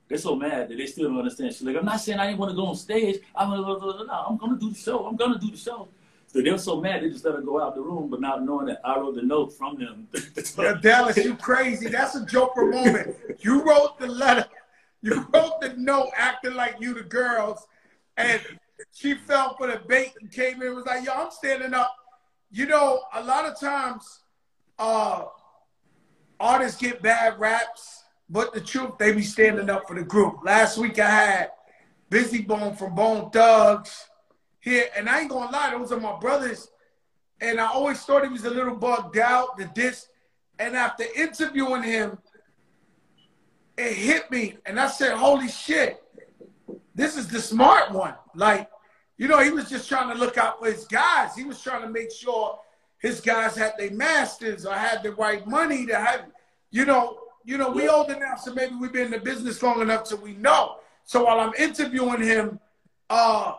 [0.09, 1.53] They're so mad that they still don't understand.
[1.53, 3.21] She's like, I'm not saying I didn't want to go on stage.
[3.35, 5.07] I'm gonna, no, I'm gonna do the show.
[5.07, 5.89] I'm gonna do the show.
[6.33, 8.45] So they were so mad they just let her go out the room, but not
[8.45, 10.07] knowing that I wrote the note from them.
[10.59, 11.89] yeah, Dallas, you crazy.
[11.89, 13.17] That's a Joker moment.
[13.41, 14.47] You wrote the letter.
[15.03, 17.67] You wrote the note acting like you the girls,
[18.17, 18.41] and
[18.93, 21.97] she fell for the bait and came in and was like, yo, I'm standing up.
[22.53, 24.21] You know, a lot of times
[24.79, 25.25] uh,
[26.39, 30.45] artists get bad raps, but the truth, they be standing up for the group.
[30.45, 31.51] Last week I had
[32.09, 34.10] Bizzy Bone from Bone Thugs
[34.61, 36.69] here, and I ain't gonna lie, those are my brothers.
[37.41, 40.07] And I always thought he was a little bugged out, the disc.
[40.59, 42.19] And after interviewing him,
[43.79, 44.59] it hit me.
[44.67, 46.03] And I said, holy shit,
[46.95, 48.15] this is the smart one.
[48.35, 48.69] Like,
[49.17, 51.35] you know, he was just trying to look out for his guys.
[51.35, 52.59] He was trying to make sure
[52.99, 56.27] his guys had their masters or had the right money to have,
[56.71, 59.81] you know, you know, we old enough, so maybe we've been in the business long
[59.81, 60.77] enough so we know.
[61.05, 62.61] So while I'm interviewing him,
[63.09, 63.55] uh,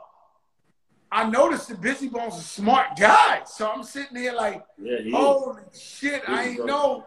[1.11, 3.41] I noticed the Bizzy Bone's a smart guy.
[3.45, 7.05] So I'm sitting here like, yeah, holy shit, I ain't know.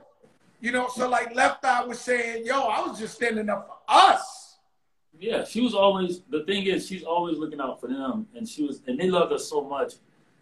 [0.61, 3.95] You know, so like Left Eye was saying, yo, I was just standing up for
[3.95, 4.57] us.
[5.19, 8.27] Yeah, she was always, the thing is, she's always looking out for them.
[8.35, 9.95] And she was, and they loved her so much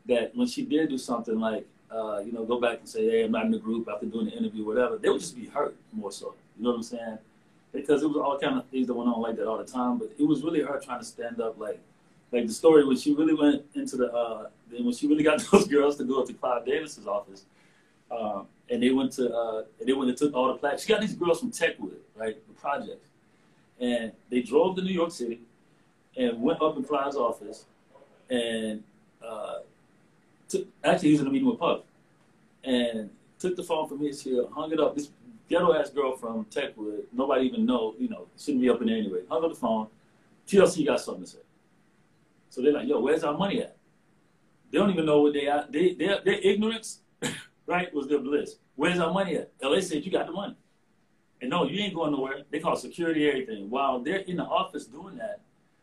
[0.06, 3.24] that when she did do something like, uh, you know, go back and say, hey,
[3.24, 5.76] I'm not in the group after doing the interview, whatever, they would just be hurt
[5.92, 6.34] more so.
[6.56, 7.18] You know what I'm saying?
[7.72, 9.98] Because it was all kind of things that went on like that all the time.
[9.98, 11.80] But it was really her trying to stand up like,
[12.32, 15.68] like the story when she really went into the uh, when she really got those
[15.68, 17.44] girls to go up to Clive Davis's office,
[18.10, 20.82] um, and they went to uh, and they went and took all the plaques.
[20.82, 23.04] She got these girls from Techwood, right, the project,
[23.80, 25.40] and they drove to New York City
[26.16, 27.64] and went up in Clive's office
[28.28, 28.82] and
[29.26, 29.58] uh,
[30.48, 31.80] took, actually he was in a meeting with Puff
[32.64, 34.94] and took the phone from his here, hung it up.
[34.94, 35.10] This
[35.48, 38.96] ghetto ass girl from Techwood, nobody even know, you know, shouldn't be up in there
[38.96, 39.20] anyway.
[39.28, 39.88] Hung up the phone.
[40.46, 41.38] TLC got something to say.
[42.52, 43.78] So they're like, yo, where's our money at?
[44.70, 45.64] They don't even know what they are.
[45.70, 47.00] They, their, their ignorance,
[47.66, 48.56] right, was their bliss.
[48.76, 49.52] Where's our money at?
[49.62, 50.54] LA said, you got the money.
[51.40, 52.42] And no, you ain't going nowhere.
[52.50, 53.70] They call security everything.
[53.70, 55.40] While they're in the office doing that,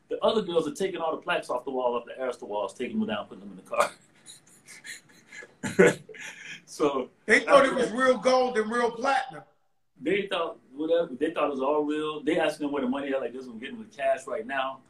[0.09, 2.75] the other girls are taking all the plaques off the wall, off the Arista walls,
[2.75, 3.63] taking them down, putting them in
[5.65, 5.97] the car.
[6.67, 9.41] so they thought it was real gold and real platinum.
[9.99, 11.09] They thought whatever.
[11.19, 12.23] They thought it was all real.
[12.23, 13.21] They asking them where the money at.
[13.21, 14.81] Like this, I'm getting the cash right now.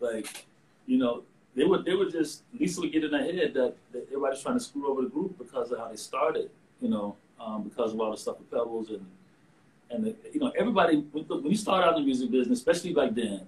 [0.00, 0.46] Like,
[0.86, 1.22] you know,
[1.54, 4.58] they were they would just Lisa would get in their head that, that everybody's trying
[4.58, 6.50] to screw over the group because of how they started.
[6.80, 9.06] You know, um, because of all the stuff with Pebbles and
[9.90, 13.14] and the, you know everybody when you start out in the music business, especially back
[13.14, 13.42] then,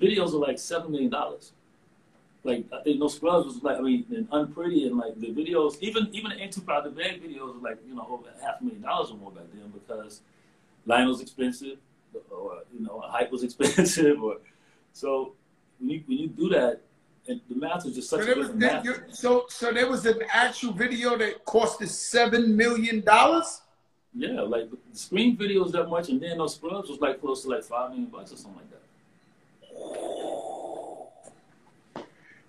[0.00, 1.52] videos are like seven million dollars.
[2.44, 5.78] Like I think No Scrubs was like I mean and Unpretty and like the videos
[5.80, 8.64] even even the Into Proud the Bag videos were like you know over half a
[8.64, 10.22] million dollars or more back then because
[10.86, 11.78] Lionel's expensive
[12.30, 14.38] or you know hype was expensive or
[14.92, 15.32] so
[15.78, 16.80] when you when you do that
[17.28, 18.86] and the math is just such so a was, math.
[19.14, 23.62] So so there was an actual video that costed seven million dollars.
[24.14, 27.42] Yeah, like the Scream video was that much, and then those scrubs was like close
[27.42, 28.78] to like five million bucks or something like that.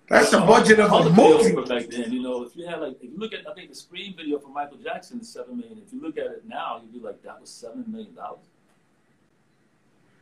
[0.08, 1.54] That's the budget of a movie.
[1.54, 3.76] Back then, you know, if you had like, if you look at, I think the
[3.76, 5.80] Scream video for Michael Jackson is seven million.
[5.86, 8.40] If you look at it now, you'd be like, that was seven million dollars.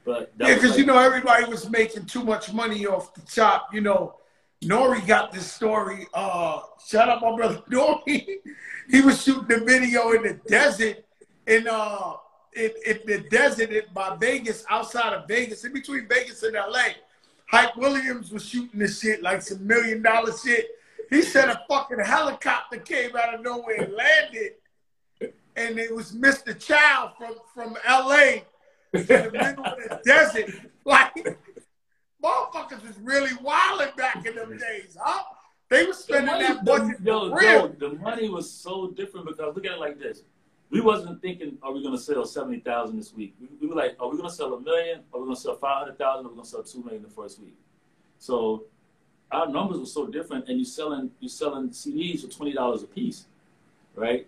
[0.07, 3.73] But yeah, because like, you know everybody was making too much money off the top.
[3.73, 4.15] You know,
[4.63, 6.07] Nori got this story.
[6.13, 8.37] Uh, shout out my brother Nori.
[8.89, 11.03] he was shooting the video in the desert
[11.45, 12.13] in uh
[12.53, 16.85] in, in the desert in, by Vegas, outside of Vegas, in between Vegas and LA.
[17.49, 20.69] Hype Williams was shooting this shit like some million dollar shit.
[21.09, 24.53] He said a fucking helicopter came out of nowhere and landed,
[25.57, 26.57] and it was Mr.
[26.57, 28.43] Child from from LA
[28.93, 30.53] in the middle of the desert.
[30.85, 31.13] Like
[32.23, 35.23] motherfuckers was really wilding back in them days, huh?
[35.69, 37.03] They were spending money, that budget.
[37.03, 40.21] The, yo, yo, the money was so different because look at it like this
[40.69, 43.33] we wasn't thinking, are we going to sell 70,000 this week?
[43.39, 45.01] We, we, were like, are we going to sell a million?
[45.13, 46.25] Are we going to sell 500,000?
[46.25, 47.55] Are we going to sell 2 million the first week?
[48.19, 48.65] So
[49.31, 53.25] our numbers were so different and you're selling, you're selling CDs for $20 a piece,
[53.95, 54.27] right?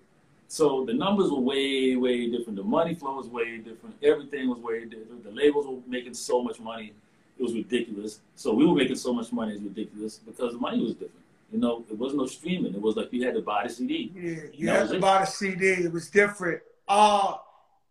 [0.50, 2.56] So the numbers were way, way different.
[2.58, 3.96] The money flow was way different.
[4.02, 5.24] Everything was way different.
[5.24, 6.92] The labels were making so much money.
[7.38, 8.20] It was ridiculous.
[8.36, 9.52] So we were making so much money.
[9.52, 11.24] It was ridiculous because the money was different.
[11.52, 12.74] You know, it wasn't no streaming.
[12.74, 14.12] It was like you had to buy the CD.
[14.16, 15.02] Yeah, you had to it.
[15.02, 15.68] buy the CD.
[15.68, 16.64] It was different.
[16.88, 17.36] Uh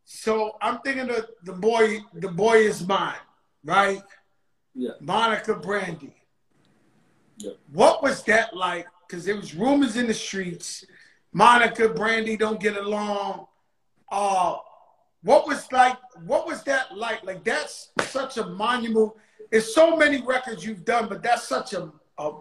[0.04, 3.14] so I'm thinking of the boy, the boy is mine,
[3.62, 4.02] right?
[4.74, 4.92] Yeah.
[5.00, 6.16] Monica Brandy.
[7.36, 7.52] Yeah.
[7.72, 8.86] What was that like?
[9.06, 10.84] Because there was rumors in the streets.
[11.38, 13.46] Monica Brandy don't get along.
[14.10, 14.56] Uh
[15.22, 17.22] what was like what was that like?
[17.24, 19.12] Like that's such a monument.
[19.52, 22.32] It's so many records you've done, but that's such a, a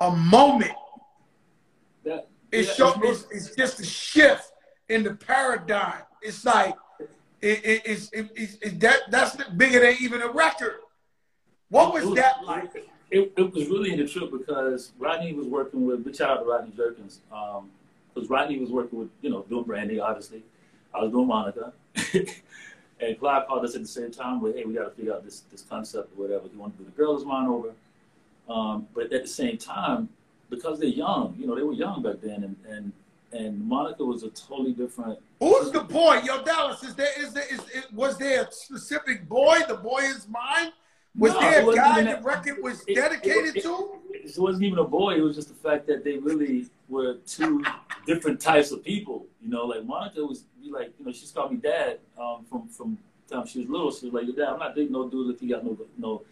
[0.00, 0.72] a moment.
[2.04, 4.52] That, it yeah, it's, it's, just a shift
[4.88, 6.02] in the paradigm.
[6.22, 6.74] It's like
[7.42, 10.76] it, it, it's, it, it, that that's bigger than even a record.
[11.68, 12.74] What was, was that like?
[13.10, 16.46] It, it was really in the trip because Rodney was working with the child of
[16.46, 17.20] Rodney Jerkins.
[17.30, 17.70] Um,
[18.14, 20.42] because Rodney was working with, you know, doing Brandy, obviously.
[20.94, 21.72] I was doing Monica.
[23.00, 25.24] and Clive called us at the same time with, hey, we got to figure out
[25.24, 26.48] this this concept or whatever.
[26.50, 27.72] He wanted to do the girl is mine over.
[28.48, 30.08] Um, but at the same time,
[30.48, 32.92] because they're young, you know, they were young back then, and and
[33.32, 35.18] and Monica was a totally different.
[35.38, 36.20] Who's the boy?
[36.24, 39.58] Yo, Dallas, is there is there is it, was there a specific boy?
[39.68, 40.72] The boy is mine.
[41.16, 43.98] Was no, there a guy the record was it, dedicated it, to?
[44.10, 45.16] It, wasn't even a boy.
[45.16, 47.64] It was just the fact that they really were two
[48.06, 49.26] different types of people.
[49.42, 52.68] You know, like Monica was be like, you know, she's called me dad um, from
[52.68, 53.90] from time she was little.
[53.90, 56.22] She was like, dad, I'm not dating no dude if he got no no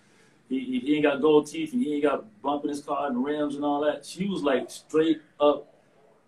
[0.49, 3.23] he, he ain't got gold teeth and he ain't got bump in his car and
[3.23, 4.05] rims and all that.
[4.05, 5.75] She was like straight up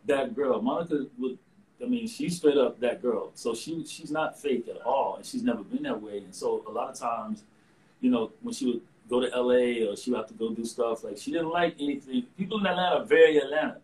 [0.07, 0.61] that girl.
[0.61, 1.39] Monica would,
[1.83, 3.31] I mean, she's straight up that girl.
[3.35, 6.19] So she she's not fake at all, and she's never been that way.
[6.19, 7.45] And so a lot of times,
[8.01, 10.65] you know, when she would go to LA or she would have to go do
[10.65, 12.25] stuff, like she didn't like anything.
[12.37, 13.79] People in Atlanta are very Atlanta.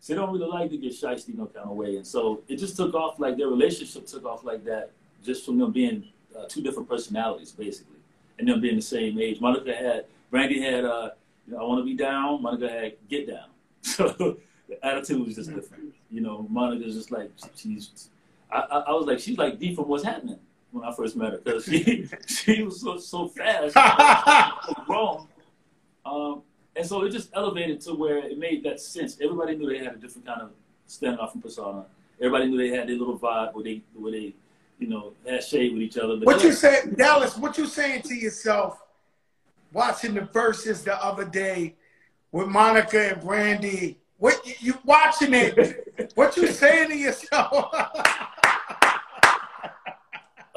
[0.00, 1.96] So they don't really like to get shiesty no kind of way.
[1.96, 4.92] And so it just took off like their relationship took off like that
[5.24, 6.04] just from them being
[6.38, 7.98] uh, two different personalities, basically
[8.38, 9.40] and them being the same age.
[9.40, 11.10] Monica had, Brandy had, uh,
[11.46, 12.42] you know, I want to be down.
[12.42, 13.48] Monica had get down.
[13.82, 14.36] So
[14.68, 15.94] the attitude was just different.
[16.10, 18.10] You know, Monica's just like she's.
[18.50, 20.40] I, I, I was like, she's like D from What's Happening
[20.72, 23.74] when I first met her because she she was so so fast,
[24.66, 25.26] so grown.
[26.04, 26.42] Um,
[26.76, 29.18] and so it just elevated to where it made that sense.
[29.20, 30.50] Everybody knew they had a different kind of
[30.88, 31.84] standoff and persona.
[32.20, 34.34] Everybody knew they had their little vibe where they where they,
[34.78, 36.16] you know, had shade with each other.
[36.16, 37.36] But what you saying, Dallas?
[37.36, 38.80] What you saying to yourself?
[39.72, 41.74] Watching the verses the other day
[42.32, 43.98] with Monica and Brandy.
[44.18, 46.12] What you watching it?
[46.14, 47.74] what you saying to yourself?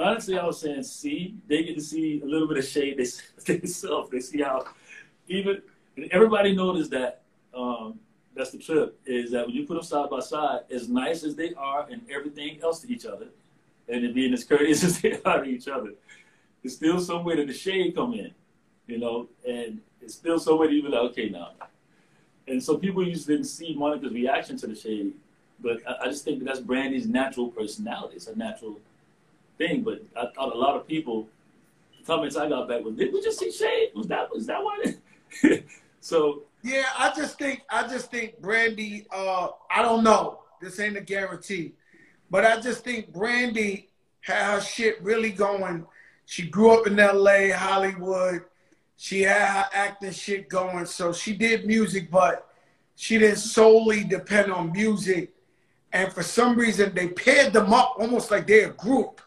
[0.02, 3.58] Honestly, I was saying, see, they get to see a little bit of shade they
[3.58, 4.10] themselves.
[4.10, 4.66] They see how
[5.28, 5.62] even
[6.12, 7.22] everybody noticed that.
[7.54, 8.00] Um,
[8.34, 8.98] that's the trip.
[9.06, 12.02] Is that when you put them side by side, as nice as they are and
[12.10, 13.28] everything else to each other,
[13.90, 15.94] and being as courteous as they are to each other,
[16.64, 18.32] there's still somewhere that the shade come in,
[18.88, 21.52] you know, and it's still somewhere that you be like, okay, now
[22.48, 25.14] and so people used to see Monica's reaction to the shade,
[25.60, 28.16] but I, I just think that that's Brandy's natural personality.
[28.16, 28.80] It's a natural
[29.68, 29.82] thing.
[29.84, 31.28] But I thought a lot of people,
[31.98, 33.92] the comments I got back was, "Did we just see shade?
[33.96, 34.84] Was that was that why?"
[36.00, 39.08] so yeah, I just think I just think Brandy.
[39.12, 40.40] Uh, I don't know.
[40.62, 41.74] This ain't a guarantee,
[42.30, 43.90] but I just think Brandy
[44.22, 45.86] had her shit really going.
[46.26, 48.44] She grew up in L.A., Hollywood
[49.02, 52.48] she had her acting shit going, so she did music, but
[52.96, 55.34] she didn't solely depend on music.
[55.92, 59.20] And for some reason, they paired them up almost like they're a group.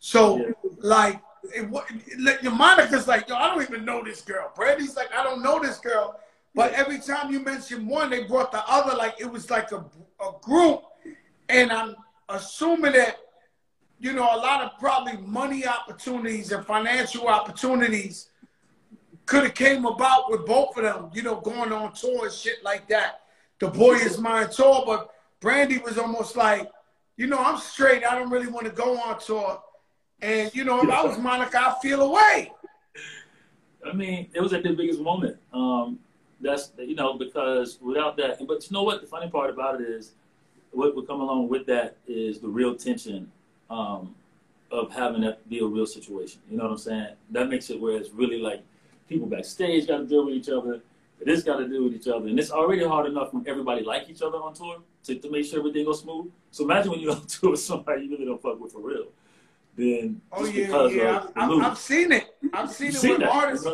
[0.00, 0.52] So, yeah.
[0.78, 4.50] like, it, your Monica's like, yo, I don't even know this girl.
[4.56, 6.18] Brandy's like, I don't know this girl.
[6.54, 8.96] But every time you mention one, they brought the other.
[8.96, 9.84] Like, it was like a,
[10.20, 10.82] a group.
[11.48, 11.94] And I'm
[12.28, 13.18] assuming that,
[14.00, 18.30] you know, a lot of probably money opportunities and financial opportunities
[19.26, 22.64] could have came about with both of them, you know, going on tour and shit
[22.64, 23.20] like that.
[23.58, 25.10] The Boy Is Mine tour, but
[25.40, 26.68] Brandy was almost like,
[27.16, 28.02] you know, I'm straight.
[28.04, 29.62] I don't really want to go on tour.
[30.22, 32.52] And, you know, if I was Monica, I feel away.
[33.86, 35.36] I mean, it was at the biggest moment.
[35.52, 35.98] Um,
[36.40, 39.00] that's, you know, because without that, but you know what?
[39.00, 40.12] The funny part about it is
[40.72, 43.30] what would come along with that is the real tension
[43.70, 44.14] um,
[44.70, 46.40] of having that be a real situation.
[46.50, 47.08] You know what I'm saying?
[47.30, 48.62] That makes it where it's really like
[49.08, 50.80] people backstage got to deal with each other.
[51.24, 54.08] This got to deal with each other, and it's already hard enough when everybody like
[54.08, 56.30] each other on tour to, to make sure everything goes smooth.
[56.50, 59.08] So imagine when you're on tour with somebody you really don't fuck with for real.
[59.76, 62.34] Then oh yeah, yeah, I've, I've, seen it.
[62.52, 63.66] I've seen it seen with that, artists.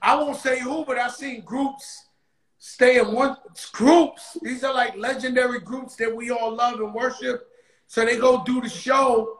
[0.00, 2.06] I won't say who, but I've seen groups
[2.58, 3.36] stay in one
[3.72, 4.36] groups.
[4.42, 7.48] These are like legendary groups that we all love and worship.
[7.86, 9.38] So they go do the show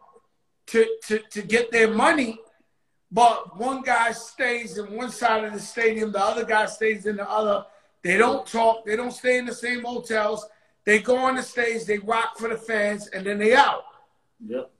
[0.66, 2.38] to to to get their money,
[3.10, 7.16] but one guy stays in one side of the stadium, the other guy stays in
[7.16, 7.64] the other.
[8.02, 10.46] They don't talk, they don't stay in the same hotels.
[10.84, 13.84] They go on the stage, they rock for the fans, and then they out.
[14.44, 14.70] Yep.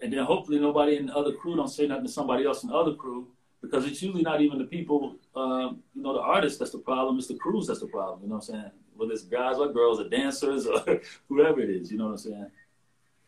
[0.00, 2.70] And then hopefully nobody in the other crew don't say nothing to somebody else in
[2.70, 3.28] the other crew
[3.60, 7.18] because it's usually not even the people, um, you know, the artists that's the problem.
[7.18, 8.20] It's the crews that's the problem.
[8.22, 8.70] You know what I'm saying?
[8.96, 11.90] Whether it's guys or girls or dancers or whoever it is.
[11.90, 12.50] You know what I'm saying?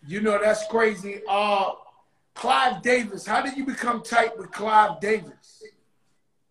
[0.06, 1.20] You know that's crazy.
[1.28, 1.72] Uh,
[2.34, 3.26] Clive Davis.
[3.26, 5.62] How did you become tight with Clive Davis?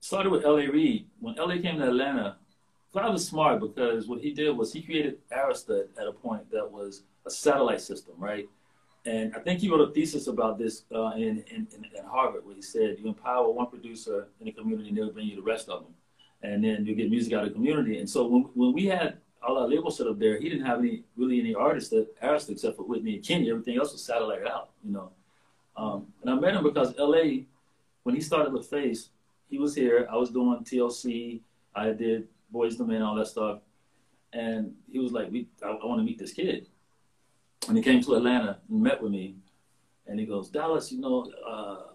[0.01, 0.67] Started with L.A.
[0.67, 1.07] Reid.
[1.19, 1.59] When L.A.
[1.59, 2.37] came to Atlanta,
[2.91, 6.69] Clive was smart because what he did was he created Arista at a point that
[6.69, 8.47] was a satellite system, right?
[9.05, 12.55] And I think he wrote a thesis about this uh, in, in, in, Harvard where
[12.55, 15.69] he said you empower one producer in the community and they'll bring you the rest
[15.69, 15.93] of them.
[16.41, 17.99] And then you get music out of the community.
[17.99, 20.79] And so when, when we had all our labels set up there, he didn't have
[20.79, 23.49] any really any artists that Arista except for Whitney and Kenny.
[23.49, 25.11] Everything else was satellite out, you know.
[25.77, 27.43] Um, and I met him because LA,
[28.03, 29.09] when he started with Face,
[29.49, 30.07] he was here.
[30.11, 31.39] I was doing TLC.
[31.73, 33.59] I did Boyz II Men, all that stuff.
[34.33, 36.67] And he was like, we, I, I want to meet this kid.
[37.67, 39.35] And he came to Atlanta and met with me.
[40.07, 41.89] And he goes, Dallas, you know, uh,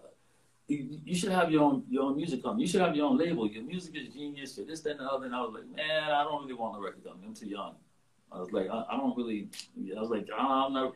[0.67, 2.63] you, you, should have your own your own music company.
[2.63, 3.47] You should have your own label.
[3.47, 4.57] Your music is genius.
[4.57, 5.25] Or this, that, and the other.
[5.25, 7.27] And I was like, man, I don't really want a record company.
[7.27, 7.75] I'm too young.
[8.31, 9.49] I was like, I, I don't really.
[9.95, 10.93] I was like, I'm not.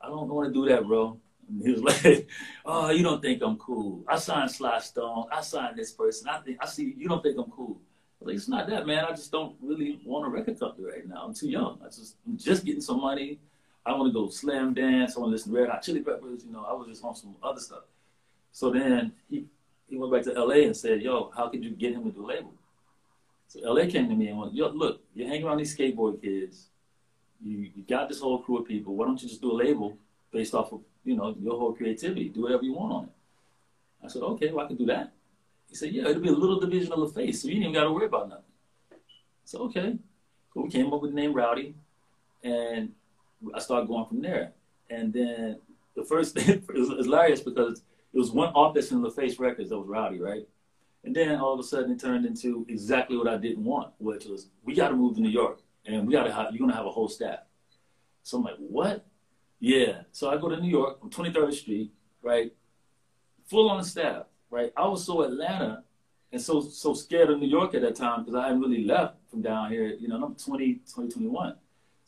[0.00, 1.18] I don't want to do that, bro.
[1.48, 2.28] And he was like,
[2.64, 4.04] "Oh, you don't think I'm cool?
[4.06, 5.26] I signed Sly Stone.
[5.32, 6.28] I signed this person.
[6.28, 7.80] I think I see you don't think I'm cool."
[8.20, 9.04] Like, "It's not that, man.
[9.04, 11.24] I just don't really want a record company right now.
[11.24, 11.78] I'm too young.
[11.84, 13.38] I just I'm just getting some money.
[13.84, 15.16] I want to go slam dance.
[15.16, 16.44] I want to listen to Red Hot Chili Peppers.
[16.44, 17.84] You know, I was just on some other stuff."
[18.52, 19.46] So then he
[19.88, 20.64] he went back to L.A.
[20.64, 22.52] and said, "Yo, how could you get him to do a label?"
[23.46, 23.86] So L.A.
[23.86, 26.66] came to me and went, "Yo, look, you're hanging around these skateboard kids.
[27.40, 28.94] You, you got this whole crew of people.
[28.96, 29.96] Why don't you just do a label
[30.32, 32.28] based off of you know, your whole creativity.
[32.28, 33.10] Do whatever you want on it.
[34.04, 35.12] I said, okay, well, I can do that.
[35.68, 37.74] He said, yeah, it'll be a little division of the face, so you ain't even
[37.74, 38.44] got to worry about nothing.
[39.44, 39.96] So okay.
[40.52, 41.74] So we came up with the name Rowdy,
[42.42, 42.92] and
[43.54, 44.52] I started going from there.
[44.90, 45.58] and then
[45.94, 47.82] the first thing was hilarious because
[48.12, 50.46] it was one office in LaFace Records that was rowdy, right?
[51.04, 54.24] And then all of a sudden it turned into exactly what I didn't want, which
[54.26, 56.70] was we got to move to New York and we got to have, you're going
[56.70, 57.40] to have a whole staff.
[58.22, 59.06] So I'm like, what?
[59.60, 60.02] Yeah.
[60.12, 62.52] So I go to New York on 23rd Street, right?
[63.46, 64.72] Full on staff, right?
[64.76, 65.84] I was so Atlanta
[66.30, 69.16] and so so scared of New York at that time because I hadn't really left
[69.30, 69.86] from down here.
[69.98, 71.56] You know, I'm 20, 20, 21.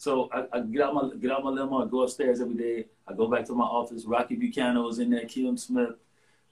[0.01, 2.87] So I, I, get out my get out my limo, I go upstairs every day.
[3.07, 4.07] I go back to my office.
[4.07, 5.91] Rocky Buchanan was in there, Kim Smith,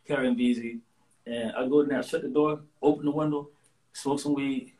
[0.06, 0.80] Karen Beasy.
[1.26, 3.48] And I go in there, shut the door, open the window,
[3.94, 4.74] smoke some weed,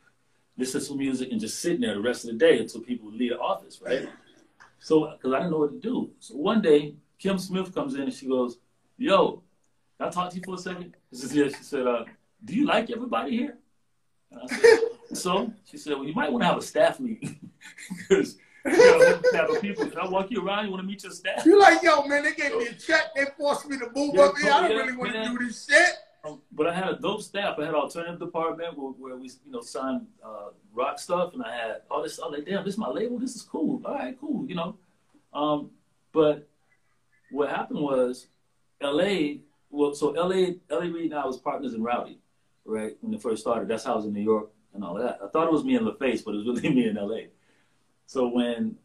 [0.55, 3.09] listen to some music, and just sitting there the rest of the day until people
[3.09, 4.07] leave the office, right?
[4.77, 6.11] So, because I didn't know what to do.
[6.19, 8.59] So one day, Kim Smith comes in and she goes,
[8.99, 9.41] Yo,
[9.97, 10.95] can I talk to you for a second?
[11.11, 11.47] Yeah.
[11.47, 12.05] She said, uh,
[12.45, 13.57] Do you like everybody here?
[14.29, 14.79] And I said,
[15.17, 17.49] So she said, Well, you might want to have a staff meeting
[17.97, 19.85] because you know, type of people.
[19.87, 20.65] Can I walk you around?
[20.65, 21.45] You want to meet your staff?
[21.45, 23.13] You're like, yo, man, they gave me a check.
[23.15, 24.51] They forced me to move Yeah, up here.
[24.51, 25.89] I don't yeah, really want to do this shit.
[26.25, 27.57] Um, but I had a dope staff.
[27.57, 31.43] I had an alternative department where, where we, you know, signed uh, rock stuff, and
[31.43, 32.19] I had all this.
[32.19, 33.17] I was like, damn, this is my label.
[33.19, 33.81] This is cool.
[33.85, 34.45] All right, cool.
[34.45, 34.75] You know,
[35.33, 35.71] um,
[36.11, 36.47] but
[37.31, 38.27] what happened was,
[38.81, 39.41] L.A.
[39.69, 40.57] Well, so L.A.
[40.69, 40.89] L.A.
[40.89, 42.19] Reid and I was partners in Rowdy,
[42.65, 42.97] right?
[43.01, 43.69] When it first started.
[43.69, 45.19] That's how I was in New York and all that.
[45.23, 47.29] I thought it was me in LaFace, but it was really me in L.A.
[48.09, 48.75] So when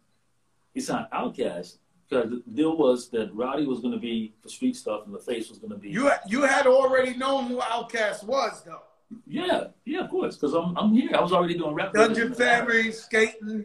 [0.75, 4.77] he signed Outkast, because the deal was that Rowdy was going to be for street
[4.77, 8.23] stuff, and the face was going to be You you had already known who Outkast
[8.25, 8.83] was, though.
[9.27, 11.09] Yeah, yeah, of course, because I'm I'm here.
[11.15, 11.95] I was already doing rap.
[11.95, 13.65] Dungeon Family, skating,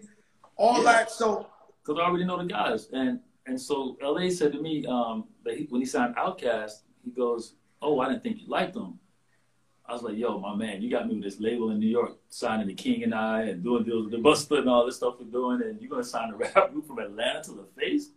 [0.56, 0.94] all Yeah.
[0.94, 1.12] that.
[1.12, 1.48] So
[1.84, 4.30] Because I already know the guys, and and so L.A.
[4.30, 8.24] said to me um, that he, when he signed Outkast, he goes, "Oh, I didn't
[8.24, 8.98] think you liked them."
[9.90, 12.18] I was like, "Yo, my man, you got me with this label in New York,
[12.30, 15.16] signing the King and I, and doing deals with the Busta and all this stuff
[15.20, 18.10] we're doing, and you're gonna sign a rap group from Atlanta to the face."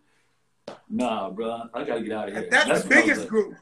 [0.89, 2.49] Nah, bro, I gotta get out of here.
[2.51, 3.55] that's, the I was biggest like- group.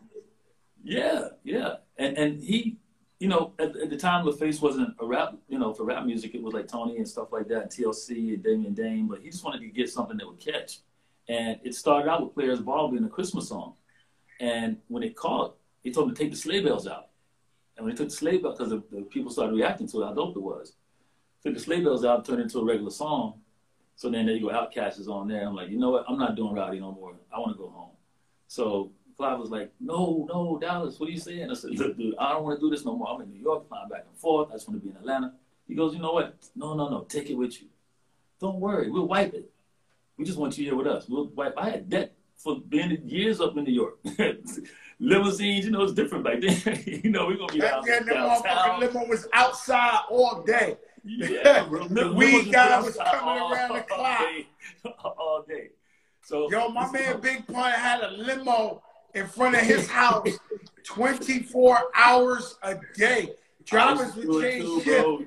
[0.83, 2.79] Yeah, yeah, and and he,
[3.21, 6.05] you know, at, at the time, the face wasn't a rap, you know, for rap
[6.07, 9.21] music, it was like Toni and stuff like that, and TLC and Damian Dame, but
[9.21, 10.79] he just wanted to get something that would catch,
[11.29, 13.75] and it started out with Players Ball being a Christmas song,
[14.41, 15.55] and when it caught,
[15.85, 17.10] he told him to take the sleigh bells out,
[17.81, 20.05] and when he took the sleigh bells, because the, the people started reacting to it,
[20.05, 20.75] how dope it was,
[21.43, 23.41] took the sleigh bells out, turned it into a regular song,
[23.97, 25.47] so then there you go, Outkast is on there.
[25.47, 26.05] I'm like, you know what?
[26.07, 27.15] I'm not doing Rowdy no more.
[27.35, 27.93] I want to go home.
[28.49, 31.51] So Clive was like, no, no, Dallas, what are you saying?
[31.51, 33.09] I said, look, dude, I don't want to do this no more.
[33.09, 34.51] I'm in New York, flying back and forth.
[34.51, 35.33] I just want to be in Atlanta.
[35.67, 36.35] He goes, you know what?
[36.55, 37.69] No, no, no, take it with you.
[38.41, 39.51] Don't worry, we'll wipe it.
[40.19, 41.09] We just want you here with us.
[41.09, 41.57] We'll wipe.
[41.57, 43.99] I had debt for being years up in New York.
[44.99, 46.83] Limousines, you know, it's different back then.
[46.87, 50.77] you know, we're gonna be Back down, then, the motherfucking limo was outside all day.
[51.05, 51.67] Yeah.
[51.89, 54.19] The weed guy was coming all- around the all clock.
[54.19, 54.47] day.
[55.05, 55.69] all day.
[56.23, 58.83] So Yo, my man Big Pun had a limo
[59.15, 60.29] in front of his house
[60.85, 63.33] 24 hours a day.
[63.65, 65.23] Drivers would change shift,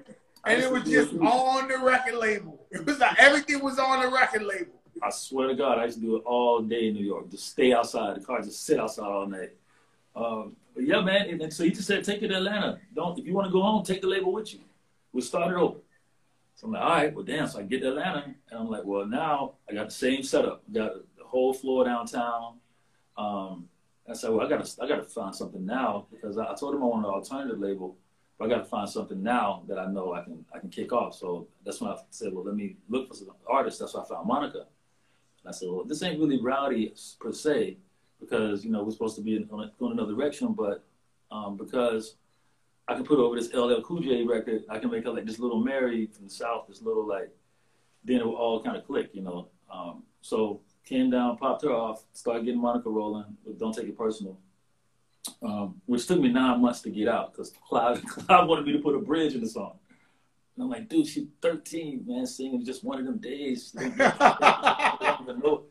[0.45, 2.65] and it was just on the record label.
[2.71, 4.73] It was like everything was on the record label.
[5.01, 7.29] I swear to God, I used to do it all day in New York.
[7.29, 8.15] Just stay outside.
[8.15, 9.51] The car just sit outside all night.
[10.15, 11.29] Um, yeah, man.
[11.29, 12.79] And, and so he just said, take it to Atlanta.
[12.95, 14.59] Don't if you want to go home, take the label with you.
[15.11, 15.79] We'll start it over.
[16.55, 17.47] So I'm like, all right, well, damn.
[17.47, 20.63] So I get to Atlanta, and I'm like, well, now I got the same setup.
[20.71, 22.55] Got the whole floor downtown.
[23.17, 23.67] Um,
[24.09, 26.83] I said, well, I gotta, I gotta find something now because I, I told him
[26.83, 27.95] I wanted an alternative label,
[28.37, 31.15] but I gotta find something now that I know I can, I can kick off.
[31.15, 33.79] So that's when I said, well, let me look for some artists.
[33.79, 34.65] That's why I found Monica.
[35.47, 37.77] I said, well, this ain't really rowdy per se,
[38.19, 40.85] because you know we're supposed to be in, going another direction, but
[41.31, 42.15] um, because
[42.87, 45.39] I can put over this LL Cool J record, I can make her like this
[45.39, 47.31] little Mary from the South, this little like,
[48.03, 49.47] then it will all kind of click, you know.
[49.71, 53.25] Um, so came down, popped her off, started getting Monica rolling
[53.57, 54.37] Don't Take It Personal,
[55.41, 58.79] um, which took me nine months to get out because Clive, Clive wanted me to
[58.79, 59.77] put a bridge in the song.
[60.55, 63.73] And I'm like, dude, she's 13, man, singing just one of them days.
[63.79, 63.99] Even
[65.39, 65.63] know.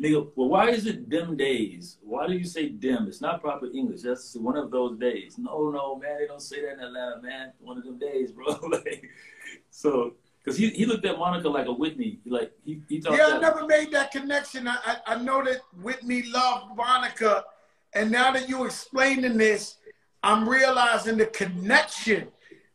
[0.00, 1.98] Nigga, well, why is it them days?
[2.02, 3.06] Why do you say them?
[3.06, 4.02] It's not proper English.
[4.02, 5.38] That's one of those days.
[5.38, 7.52] No, no, man, they don't say that in Atlanta, man.
[7.60, 8.46] One of them days, bro.
[8.70, 9.08] like,
[9.70, 12.18] so, because he, he looked at Monica like a Whitney.
[12.26, 14.66] Like, he, he thought Yeah, I never made that connection.
[14.66, 17.44] I, I, I know that Whitney loved Monica,
[17.92, 19.76] and now that you explaining this,
[20.24, 22.28] I'm realizing the connection.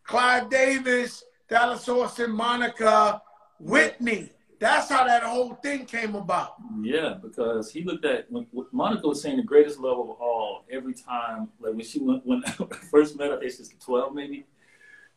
[0.03, 3.21] Clive Davis, Dallas Austin, Monica,
[3.59, 4.29] Whitney.
[4.59, 6.55] That's how that whole thing came about.
[6.81, 10.65] Yeah, because he looked at when, when Monica was saying the greatest love of all
[10.69, 11.49] every time.
[11.59, 12.51] Like when she went when I
[12.91, 14.45] first met her, I think she was twelve maybe,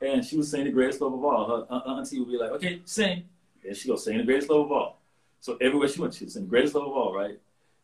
[0.00, 1.66] and she was saying the greatest love of all.
[1.68, 3.24] Her, her auntie would be like, "Okay, sing,"
[3.66, 5.02] and she go sing the greatest love of all.
[5.40, 7.38] So everywhere she went, she was saying the greatest love of all, right?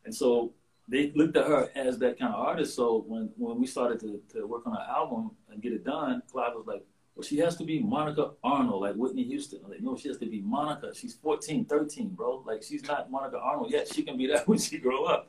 [0.04, 0.52] And so
[0.86, 2.76] they looked at her as that kind of artist.
[2.76, 6.22] So when, when we started to, to work on our album and get it done,
[6.30, 6.84] Clive was like,
[7.18, 9.58] well, she has to be Monica Arnold, like Whitney Houston.
[9.68, 10.94] Like, no, she has to be Monica.
[10.94, 12.44] She's 14, 13, bro.
[12.46, 13.92] Like, she's not Monica Arnold yet.
[13.92, 15.28] She can be that when she grow up.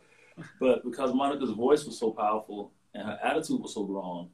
[0.59, 4.29] But because Monica's voice was so powerful and her attitude was so strong,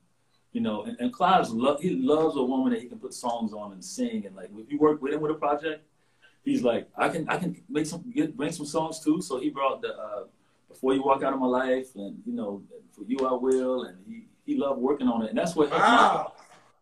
[0.51, 3.53] you know, and, and Clive's lo- he loves a woman that he can put songs
[3.53, 4.26] on and sing.
[4.26, 5.86] And like, if you work with him with a project,
[6.43, 9.22] he's like, I can, I can make some, get, bring some songs too.
[9.22, 10.24] So he brought the, uh,
[10.68, 13.84] Before You Walk Out of My Life and, you know, For You I Will.
[13.84, 15.30] And he, he loved working on it.
[15.30, 16.34] And that's what Wow.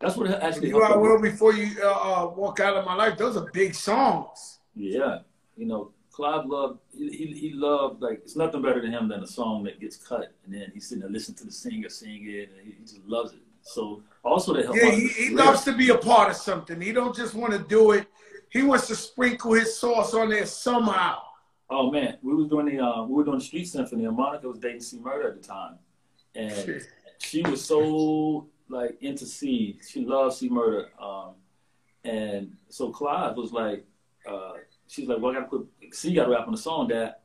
[0.03, 0.99] That's what actually You him.
[0.99, 3.17] will before you uh, uh, walk out of my life.
[3.17, 4.59] Those are big songs.
[4.75, 5.19] Yeah,
[5.55, 9.23] you know, Clive loved he, he he loved like it's nothing better to him than
[9.23, 12.25] a song that gets cut and then he's sitting there listening to the singer sing
[12.27, 13.39] it and he, he just loves it.
[13.61, 14.75] So also to help.
[14.75, 16.81] Yeah, he, he loves to be a part of something.
[16.81, 18.05] He don't just want to do it.
[18.49, 21.19] He wants to sprinkle his sauce on there somehow.
[21.69, 24.49] Oh man, we was doing the uh, we were doing the Street Symphony and Monica
[24.49, 25.75] was dating C Murder at the time,
[26.35, 26.81] and
[27.19, 29.79] she was so like into C.
[29.87, 31.33] She loves C Murder, um,
[32.03, 33.85] and so Clive was like,
[34.29, 34.53] uh,
[34.87, 37.15] she's like, well, I gotta put C got to rap on the song, Dad.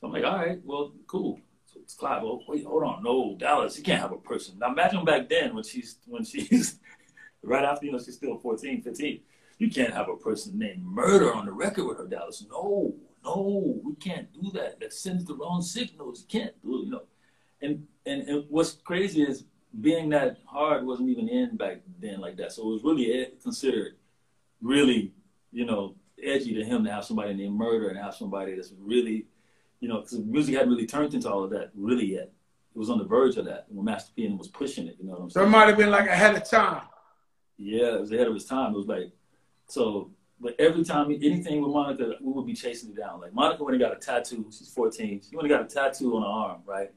[0.00, 1.40] So I'm like, all right, well, cool.
[1.66, 2.22] So it's Clive.
[2.22, 4.58] Oh, wait, hold on, no, Dallas, you can't have a person.
[4.58, 6.78] Now imagine back then when she's when she's
[7.42, 9.20] right after you know she's still 14, 15.
[9.58, 12.44] You can't have a person named Murder on the record with her, Dallas.
[12.50, 12.92] No,
[13.24, 14.80] no, we can't do that.
[14.80, 16.26] That sends the wrong signals.
[16.28, 17.02] You can't do it, you know.
[17.62, 19.44] And, and and what's crazy is
[19.80, 22.52] being that hard wasn't even in back then like that.
[22.52, 23.96] So it was really ed- considered
[24.60, 25.12] really,
[25.52, 29.26] you know, edgy to him to have somebody named Murder and have somebody that's really,
[29.80, 32.32] you know, because music hadn't really turned into all of that really yet.
[32.74, 34.96] It was on the verge of that when Master P and was pushing it.
[34.98, 35.44] You know what I'm saying?
[35.44, 36.82] So it might have been like ahead of time.
[37.56, 38.74] Yeah, it was ahead of his time.
[38.74, 39.12] It was like,
[39.68, 40.10] so,
[40.40, 43.20] but every time, anything with Monica, we would be chasing it down.
[43.20, 44.46] Like, Monica went and got a tattoo.
[44.50, 45.22] She's 14.
[45.28, 46.90] She went and got a tattoo on her arm, right?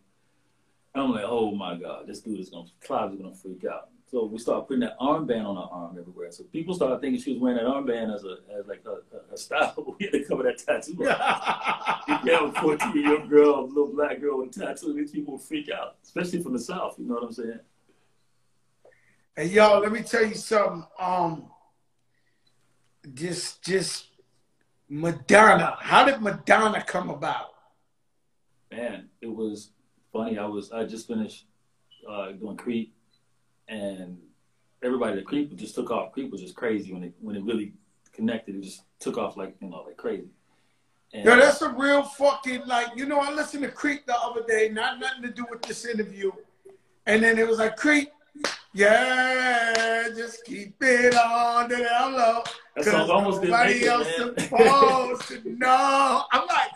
[1.00, 3.90] I'm like, oh my God, this dude is going to, Clive's to freak out.
[4.10, 6.32] So we started putting that armband on her arm everywhere.
[6.32, 9.22] So people started thinking she was wearing that armband as a, as like her, her,
[9.30, 9.96] her style.
[10.00, 12.04] we had to cover that tattoo up.
[12.24, 15.12] You have a 14 year old girl, a little black girl with a tattoo, these
[15.12, 16.96] people will freak out, especially from the South.
[16.98, 17.60] You know what I'm saying?
[19.36, 20.86] Hey y'all, let me tell you something.
[20.98, 21.52] Um,
[23.14, 24.08] just just
[24.90, 25.76] Madonna.
[25.80, 27.58] How did Madonna come about?
[28.72, 29.72] man, it was
[30.18, 30.38] funny.
[30.38, 31.46] I was I just finished
[32.10, 32.94] uh, doing Creep,
[33.68, 34.18] and
[34.84, 36.12] everybody that Creep just took off.
[36.12, 37.74] Creep was just crazy when it when it really
[38.14, 38.56] connected.
[38.56, 40.30] It just took off like you know like crazy.
[41.14, 43.20] And, Yo, that's a real fucking like you know.
[43.20, 46.32] I listened to Creep the other day, not nothing to do with this interview,
[47.06, 48.12] and then it was like Creep.
[48.74, 52.44] Yeah, just keep it on the low.
[52.76, 56.24] that song almost nobody else supposed to know.
[56.32, 56.67] I'm like,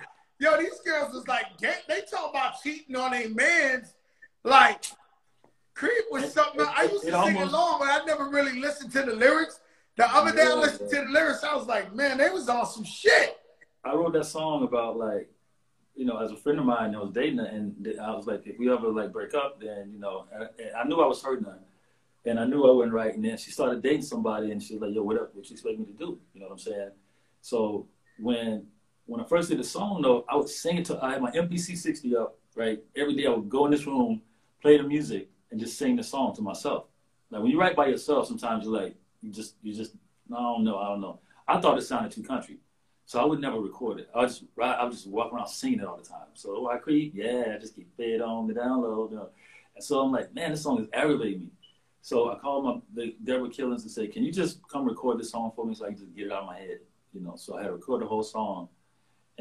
[0.41, 3.93] yo, these girls is like, they talk about cheating on their mans.
[4.43, 4.85] Like,
[5.75, 6.61] Creep was something.
[6.61, 9.59] it- I used to sing almost- along, but I never really listened to the lyrics.
[9.95, 11.43] The other day I listened to the lyrics.
[11.43, 13.37] I was like, man, they was on some shit.
[13.83, 15.31] I wrote that song about like,
[15.95, 18.45] you know, as a friend of mine I was dating her, and I was like,
[18.47, 21.21] if we ever like break up, then you know, and, and I knew I was
[21.21, 21.59] hurting her,
[22.25, 23.13] and I knew I wasn't right.
[23.13, 25.35] And then she started dating somebody, and she was like, yo, what up?
[25.35, 26.19] What you expect me to do?
[26.33, 26.91] You know what I'm saying?
[27.41, 27.87] So
[28.19, 28.67] when
[29.11, 31.03] when I first did the song, though, I would sing it to.
[31.03, 32.81] I had my MPC 60 up, right?
[32.95, 34.21] Every day I would go in this room,
[34.61, 36.85] play the music, and just sing the song to myself.
[37.29, 39.95] Like when you write by yourself, sometimes you're like, you just, you just,
[40.33, 41.19] I don't know, I don't know.
[41.45, 42.59] I thought it sounded too country.
[43.05, 44.09] So I would never record it.
[44.15, 46.27] I just I would just walk around singing it all the time.
[46.33, 49.11] So oh, I creep, yeah, I just keep it on the download.
[49.11, 49.29] You know.
[49.75, 51.51] And so I'm like, man, this song is aggravating me.
[52.01, 55.31] So I called my the Deborah Killings and said, can you just come record this
[55.31, 56.79] song for me so I can just get it out of my head?
[57.13, 57.35] You know.
[57.35, 58.69] So I had to record the whole song.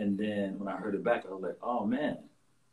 [0.00, 2.16] And then when I heard it back, I was like, oh man,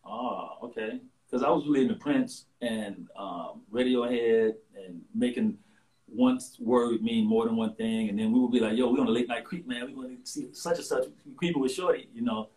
[0.06, 5.58] oh okay, because I was really into Prince and um, Radiohead and making
[6.06, 9.00] one word mean more than one thing, and then we would be like, "Yo, we
[9.02, 9.88] on a late night creep, man.
[9.88, 11.04] We want to see such and such
[11.36, 12.48] creeping with Shorty," you know.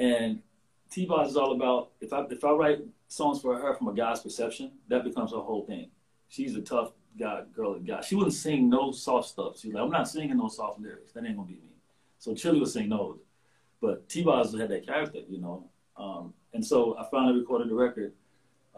[0.00, 0.42] And
[0.90, 3.94] T Boz is all about if I if I write songs for her from a
[3.94, 5.88] guy's perception, that becomes her whole thing.
[6.28, 8.00] She's a tough guy, girl, guy.
[8.00, 9.60] She wouldn't sing no soft stuff.
[9.60, 11.12] She's like, "I'm not singing no soft lyrics.
[11.12, 11.76] That ain't gonna be me."
[12.18, 13.20] So Chili would sing those,
[13.80, 15.68] but T Boz had that character, you know.
[15.96, 18.12] Um, and so I finally recorded the record.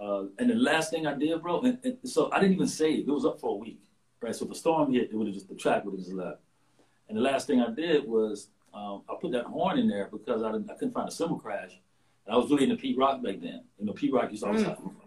[0.01, 3.09] Uh, and the last thing I did, bro, and, and so I didn't even save.
[3.09, 3.79] It was up for a week
[4.23, 4.35] right?
[4.35, 6.41] So if the storm hit, it would have just the track would have just left.
[7.09, 10.43] And the last thing I did was um, I put that horn in there because
[10.43, 11.79] I, didn't, I couldn't find a cymbal crash.
[12.25, 13.65] And I was really into Pete Rock back then.
[13.79, 14.79] You know, Pete Rock used to always have.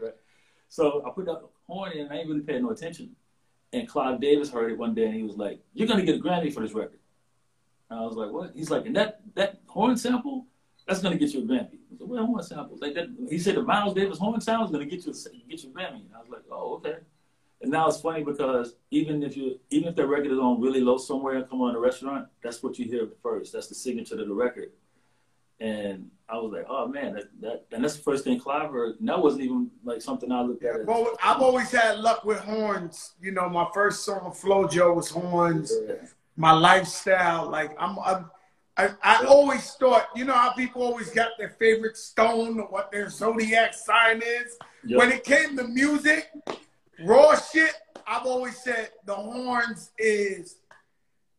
[0.00, 0.12] Right.
[0.68, 3.16] So I put that horn in and I ain't really paying no attention.
[3.76, 6.18] And Clive Davis heard it one day and he was like, You're gonna get a
[6.18, 6.98] Grammy for this record.
[7.90, 8.52] And I was like, what?
[8.54, 10.46] He's like, and that that horn sample,
[10.88, 11.74] that's gonna get you a Grammy.
[11.92, 12.78] I said, what horn sample?
[12.80, 15.62] Like that, he said the Miles Davis horn sample is gonna get you a, get
[15.62, 16.06] you a Grammy.
[16.06, 16.96] And I was like, oh, okay.
[17.60, 20.80] And now it's funny because even if you even if the record is on really
[20.80, 23.52] low somewhere and come on a restaurant, that's what you hear first.
[23.52, 24.72] That's the signature to the record.
[25.60, 29.00] And I was like, oh man, that, that and that's the first thing Clive heard.
[29.00, 30.84] And that wasn't even like something I looked at.
[30.84, 33.14] Well, I've always had luck with horns.
[33.20, 35.72] You know, my first song, Flojo, was horns.
[35.86, 35.94] Yeah.
[36.36, 38.30] My lifestyle, like I'm, I'm
[38.76, 42.92] I, I always thought, you know how people always got their favorite stone or what
[42.92, 44.58] their zodiac sign is.
[44.84, 44.98] Yep.
[44.98, 46.30] When it came to music,
[47.02, 47.72] raw shit,
[48.06, 50.56] I've always said the horns is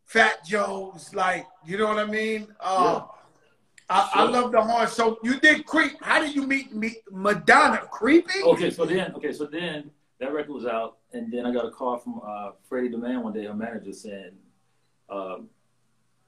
[0.06, 2.48] Fat Joe's, like, you know what I mean?
[2.60, 3.17] Uh, yeah.
[3.90, 4.10] I.
[4.14, 4.88] I, love the horn.
[4.88, 5.94] So you did creep.
[6.02, 7.78] How did you meet, meet Madonna?
[7.90, 8.44] Creepy?
[8.44, 11.72] Okay, so then, okay, so then that record was out, and then I got a
[11.72, 14.32] call from uh, Freddy DeMann one day, her manager, saying
[15.10, 15.50] um,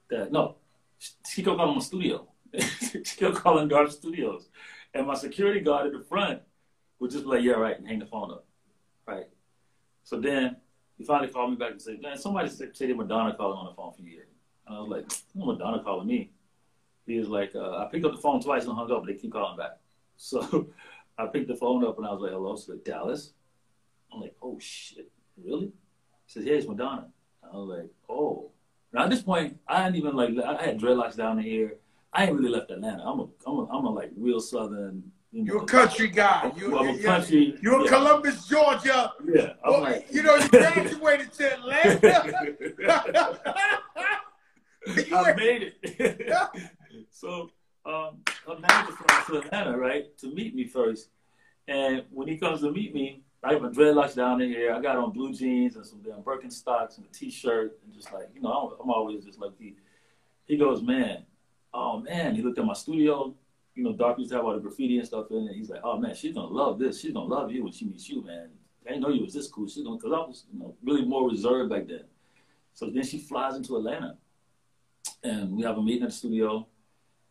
[0.08, 0.56] that no,
[1.28, 2.26] she kept calling my studio.
[2.58, 4.48] she kept calling Guard Studios,
[4.94, 6.40] and my security guard at the front
[6.98, 8.44] would just be like, "Yeah, right," and hang the phone up,
[9.06, 9.26] right.
[10.04, 10.56] So then
[10.98, 13.92] he finally called me back and said, "Man, somebody said Madonna calling on the phone
[13.92, 14.22] for you."
[14.66, 16.30] And I was like, "Madonna calling me."
[17.06, 19.14] He was like, uh, I picked up the phone twice and hung up, but they
[19.14, 19.72] keep calling back.
[20.22, 20.68] So
[21.16, 23.32] I picked the phone up and I was like, hello, so Dallas.
[24.12, 25.10] I'm like, oh shit,
[25.42, 25.66] really?
[25.66, 25.72] He
[26.26, 27.08] says, yeah, it's Madonna.
[27.42, 28.50] I was like, oh.
[28.92, 31.76] Now at this point, I hadn't even like, I had dreadlocks down here.
[32.12, 33.02] I ain't really left Atlanta.
[33.02, 35.02] I'm a, I'm a, I'm a like real Southern.
[35.32, 36.52] You know, you're a country guy.
[36.56, 37.56] You, I'm a country.
[37.62, 37.90] You're yeah.
[37.90, 39.12] Columbus, Georgia.
[39.24, 39.52] Yeah.
[39.64, 43.40] Well, like, you know, you graduated to Atlanta.
[45.14, 46.60] I made it.
[47.10, 47.50] So
[47.84, 51.08] um, manager comes to Atlanta, right, to meet me first.
[51.68, 54.74] And when he comes to meet me, I have my dreadlocks down in here.
[54.74, 58.28] I got on blue jeans and some damn Birkenstocks and a t-shirt and just like,
[58.34, 59.76] you know, I'm, always just like, he,
[60.44, 61.24] he goes, man,
[61.72, 62.34] oh man.
[62.34, 63.34] He looked at my studio,
[63.74, 65.54] you know, Doc used to have all the graffiti and stuff in it.
[65.54, 67.00] He's like, oh man, she's gonna love this.
[67.00, 68.48] She's gonna love you when she meets you, man.
[68.84, 69.68] I didn't know you was this cool.
[69.68, 72.04] She's gonna, cause I was, you know, really more reserved back then.
[72.74, 74.16] So then she flies into Atlanta
[75.22, 76.66] and we have a meeting at the studio.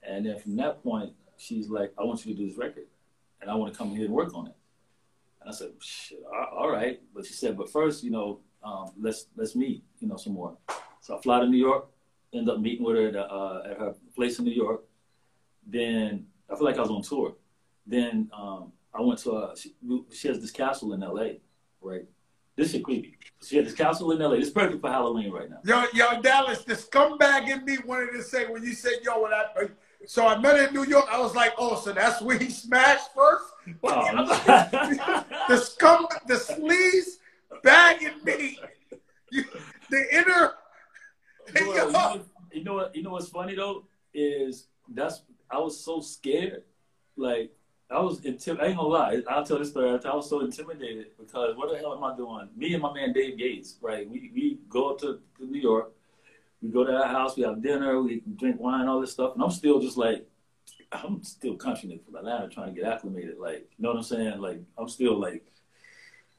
[0.09, 2.85] And then from that point, she's like, I want you to do this record.
[3.41, 4.55] And I want to come here and work on it.
[5.41, 6.19] And I said, shit,
[6.51, 6.99] all right.
[7.13, 10.57] But she said, but first, you know, um, let's let's meet, you know, some more.
[10.99, 11.87] So I fly to New York,
[12.33, 14.83] end up meeting with her at, uh, at her place in New York.
[15.65, 17.35] Then I feel like I was on tour.
[17.87, 19.73] Then um, I went to, a, she,
[20.11, 21.37] she has this castle in LA,
[21.81, 22.05] right?
[22.57, 23.17] This is creepy.
[23.41, 24.33] She had this castle in LA.
[24.33, 25.59] It's perfect for Halloween right now.
[25.63, 29.31] Yo, yo, Dallas, the scumbag in me wanted to say when you said, yo, when
[29.33, 29.45] I,
[30.05, 31.05] so I met in New York.
[31.11, 33.45] I was like, oh, so that's where he smashed first?
[33.83, 34.25] Oh.
[35.47, 37.19] the scum, the sleaze
[37.61, 38.57] bagging me.
[39.31, 39.43] You,
[39.91, 40.53] the inner.
[41.53, 42.21] Well, you, know,
[42.51, 42.95] you know what?
[42.95, 45.21] You know what's funny though is that's
[45.51, 46.63] I was so scared.
[47.15, 47.51] Like
[47.91, 48.59] I was intimidated.
[48.59, 49.21] I ain't gonna lie.
[49.29, 49.99] I'll tell this story.
[50.03, 52.49] I was so intimidated because what the hell am I doing?
[52.55, 54.09] Me and my man Dave Gates, right?
[54.09, 55.91] We we go up to, to New York
[56.61, 59.43] we go to our house, we have dinner, we drink wine, all this stuff, and
[59.43, 60.27] I'm still just like,
[60.91, 63.37] I'm still country nigga from Atlanta trying to get acclimated.
[63.37, 64.39] Like, you know what I'm saying?
[64.39, 65.43] Like, I'm still like,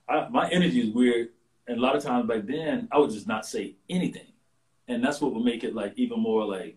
[0.09, 1.31] I, my energy is weird,
[1.67, 4.27] and a lot of times back then, I would just not say anything,
[4.89, 6.77] and that's what would make it like even more like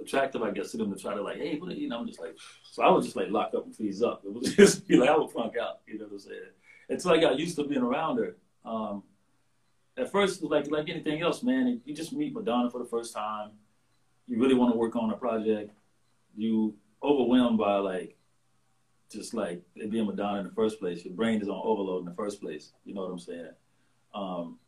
[0.00, 2.20] attractive, I guess, to them to try to like, hey, what, you know, I'm just
[2.20, 4.22] like, so I would just like lock up and freeze up.
[4.24, 6.40] It would just be like I would funk out, you know what I'm saying?
[6.88, 8.36] Until I got used to being around her.
[8.64, 9.02] Um,
[9.98, 13.50] at first, like like anything else, man, you just meet Madonna for the first time.
[14.26, 15.72] You really want to work on a project.
[16.36, 18.16] You overwhelmed by like,
[19.10, 21.04] just like it being Madonna in the first place.
[21.04, 22.72] Your brain is on overload in the first place.
[22.84, 23.50] You know what I'm saying?
[24.14, 24.58] Um,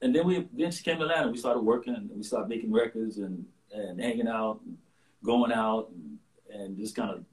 [0.00, 1.30] and then we then she came to Atlanta.
[1.30, 4.76] We started working and we started making records and and hanging out, and
[5.24, 6.18] going out, and,
[6.52, 7.24] and just kind of.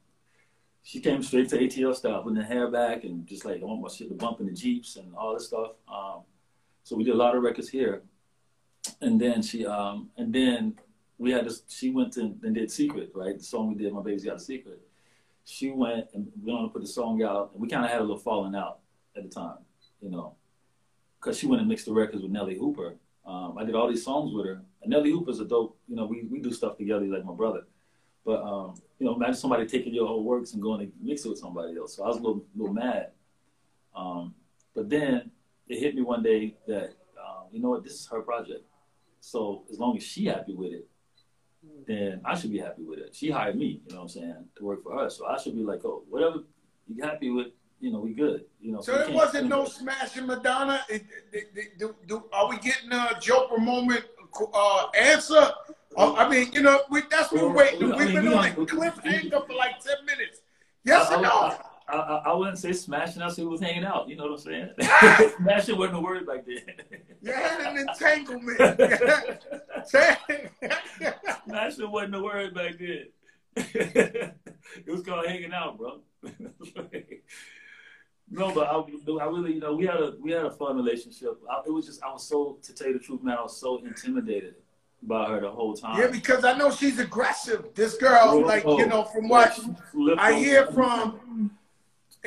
[0.83, 3.81] She came straight to ATL style, putting her hair back and just like I want
[3.81, 5.71] my shit to bump in the jeeps and all this stuff.
[5.91, 6.21] Um,
[6.87, 8.01] so we did a lot of records here.
[9.01, 10.75] And then she, um, and then
[11.17, 13.37] we had this, she went and, and did Secret, right?
[13.37, 14.79] The song we did, My Baby's Got a Secret.
[15.43, 17.51] She went and we wanted to put the song out.
[17.51, 18.79] And we kind of had a little falling out
[19.17, 19.57] at the time,
[20.01, 20.35] you know,
[21.19, 22.95] because she went and mixed the records with Nellee Hooper.
[23.25, 24.61] Um, I did all these songs with her.
[24.81, 27.67] And Nellee Hooper's a dope, you know, we, we do stuff together like my brother.
[28.25, 31.29] But, um, you know, imagine somebody taking your whole works and going to mix it
[31.29, 31.97] with somebody else.
[31.97, 33.09] So I was a little, little mad.
[33.93, 34.35] Um,
[34.73, 35.31] but then
[35.69, 38.63] it hit me one day that um, you know what, this is her project.
[39.19, 40.87] So as long as she happy with it,
[41.85, 43.15] then I should be happy with it.
[43.15, 45.09] She hired me, you know what I'm saying, to work for her.
[45.09, 46.43] So I should be like, oh, whatever
[46.87, 47.47] you happy with,
[47.79, 48.45] you know, we good.
[48.61, 48.81] You know.
[48.81, 50.81] So, it wasn't no smashing Madonna.
[50.89, 54.05] It, it, it, do, do, are we getting a Joker moment
[54.53, 55.51] uh, answer,
[55.99, 57.89] Oh, I mean, you know, we, that's what we're waiting.
[57.89, 60.41] We've been on a cliffhanger for like 10 minutes.
[60.83, 61.57] Yes I, or no?
[61.89, 63.21] I, I, wouldn't say smashing.
[63.21, 64.09] I we was hanging out.
[64.09, 64.71] You know what I'm saying?
[65.37, 66.57] smashing wasn't a word back then.
[67.21, 68.57] You had an entanglement.
[71.47, 73.05] smashing wasn't a word back then.
[73.55, 74.35] it
[74.87, 76.01] was called hanging out, bro.
[78.29, 78.83] no, but I,
[79.23, 81.39] I really, you know, we had a we had a fun relationship.
[81.49, 83.37] I, it was just I was so to tell you the truth, man.
[83.37, 84.55] I was so intimidated
[85.03, 85.99] by her the whole time.
[85.99, 87.65] yeah, because I know she's aggressive.
[87.75, 89.53] This girl, like, you know, from what
[89.91, 91.51] Flip I hear from,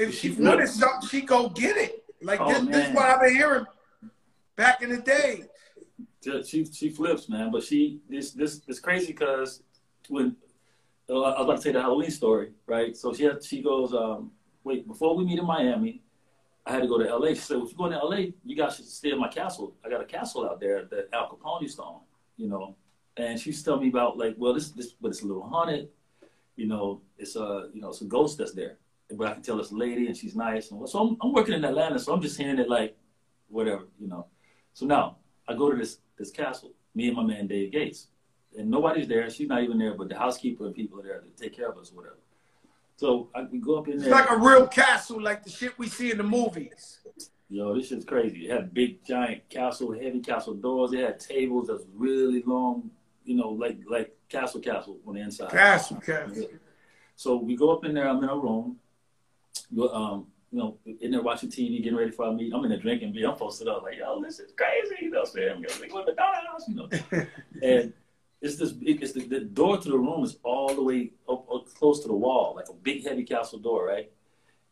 [0.00, 2.04] if she She wanted something, she go get it.
[2.22, 3.66] Like, Oh, this, this is what I've been hearing
[4.56, 5.44] back in the day.
[6.44, 7.50] she she flips, man.
[7.50, 9.62] But she this this it's crazy because
[10.08, 10.36] when
[11.08, 12.96] uh, I was about to say the Halloween story, right?
[12.96, 14.30] So she had, she goes, um,
[14.62, 16.02] wait, before we meet in Miami,
[16.64, 17.30] I had to go to LA.
[17.30, 19.74] She said, if you're going to LA, you guys should stay in my castle.
[19.84, 22.00] I got a castle out there that Al Capone stone,
[22.36, 22.76] you know.
[23.16, 25.88] And she's telling me about like, well, this this but it's a little haunted,
[26.56, 27.00] you know.
[27.18, 28.78] It's a you know it's a ghost that's there,
[29.16, 30.70] but I can tell it's a lady and she's nice.
[30.70, 32.96] And so I'm, I'm working in Atlanta, so I'm just hearing it like,
[33.48, 34.26] whatever, you know.
[34.72, 35.16] So now
[35.48, 38.08] I go to this this castle, me and my man Dave Gates,
[38.56, 39.28] and nobody's there.
[39.30, 41.78] She's not even there, but the housekeeper and people are there to take care of
[41.78, 42.18] us, or whatever.
[42.96, 44.08] So I, we go up in there.
[44.08, 47.00] It's like a real castle, like the shit we see in the movies.
[47.48, 48.46] Yo, this shit's crazy.
[48.46, 50.92] It had big, giant castle, heavy castle doors.
[50.92, 52.90] It had tables that's really long,
[53.24, 55.50] you know, like like castle castle on the inside.
[55.50, 56.48] Castle, castle.
[57.16, 58.08] So we go up in there.
[58.08, 58.76] I'm in a room.
[59.92, 62.52] Um, you know, in there watching TV, getting ready for our meet.
[62.52, 63.28] I'm in there drinking beer.
[63.28, 65.04] I'm posted up like, yo, this is crazy.
[65.04, 66.88] You know, what I'm saying, I'm going to McDonald's, you know.
[67.62, 67.92] and
[68.40, 69.02] it's this big.
[69.02, 72.08] It's the, the door to the room is all the way up, up close to
[72.08, 74.10] the wall, like a big, heavy castle door, right?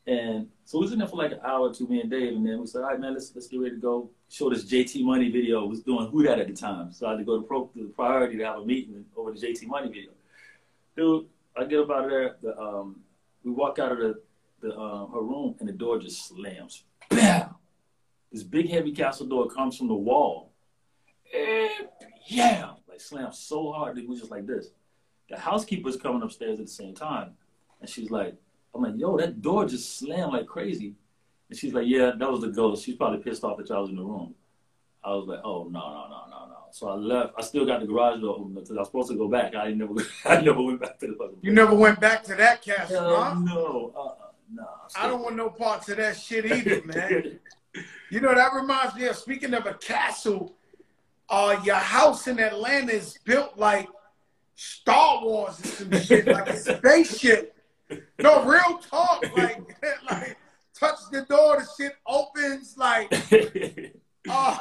[0.06, 2.32] And so we was in there for like an hour or two, me and Dave,
[2.32, 4.10] and then we said, all right, man, let's let's get ready to go.
[4.30, 5.66] Show this JT Money video.
[5.66, 7.82] was doing Who Dat at the time, so I had to go to, pro, to
[7.82, 10.10] the priority to have a meeting over the JT Money video.
[10.96, 11.26] Dude,
[11.56, 12.36] I get up out of there.
[12.42, 13.00] The um,
[13.44, 14.20] we walk out of the
[14.60, 16.84] the um, her room, and the door just slams.
[17.10, 17.54] Bam!
[18.32, 20.52] This big heavy castle door comes from the wall,
[21.34, 21.70] and
[22.26, 24.68] yeah, like slams so hard that it was just like this.
[25.30, 27.32] The housekeeper's coming upstairs at the same time,
[27.80, 28.34] and she's like,
[28.74, 30.94] I'm like, yo, that door just slammed like crazy.
[31.48, 32.84] And she's like, yeah, that was the ghost.
[32.84, 34.34] She's probably pissed off that y'all was in the room.
[35.02, 36.54] I was like, oh, no, no, no, no, no.
[36.70, 37.32] So I left.
[37.38, 39.54] I still got the garage door open because I was supposed to go back.
[39.54, 39.94] I never,
[40.26, 43.22] I never went back to the fucking You never went back to that castle, Hell
[43.22, 43.34] huh?
[43.40, 44.16] no.
[44.96, 47.38] I don't want no parts of that shit either, man.
[48.10, 50.54] You know, that reminds me of speaking of a castle,
[51.28, 53.88] uh, your house in Atlanta is built like
[54.54, 57.54] Star Wars and some shit, like a spaceship.
[58.18, 59.24] No, real talk.
[59.36, 59.76] Like,
[60.10, 60.36] like
[60.78, 63.12] touch the door, the shit opens, like,
[64.30, 64.58] uh,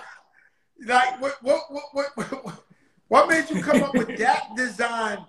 [0.85, 2.63] like what, what, what, what, what,
[3.07, 5.25] what made you come up with that design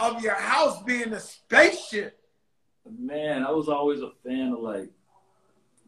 [0.00, 2.18] of your house being a spaceship?
[2.98, 4.90] Man, I was always a fan of like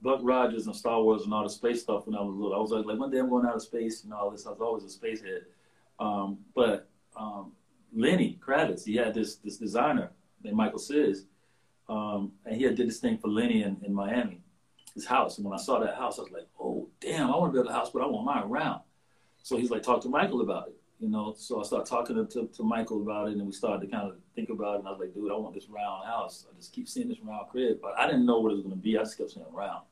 [0.02, 2.54] Buck Rogers and Star Wars and all the space stuff when I was little.
[2.54, 4.46] I was like, one day I'm going out of space and all this.
[4.46, 5.42] I was always a space head.
[5.98, 7.52] Um, but um,
[7.94, 10.10] Lenny Kravitz, he had this this designer
[10.42, 11.24] named Michael Czysz,
[11.88, 14.40] um, and he had did this thing for Lenny in, in Miami,
[14.94, 15.38] his house.
[15.38, 17.68] And when I saw that house, I was like, oh damn, I want to build
[17.68, 18.82] a house, but I want mine round.
[19.42, 20.74] So he's like, talk to Michael about it.
[21.00, 23.86] You know, so I started talking to, to, to Michael about it, and we started
[23.86, 24.78] to kind of think about it.
[24.80, 26.46] And I was like, dude, I want this round house.
[26.48, 28.76] I just keep seeing this round crib, but I didn't know what it was going
[28.76, 28.96] to be.
[28.96, 29.82] I just kept seeing round.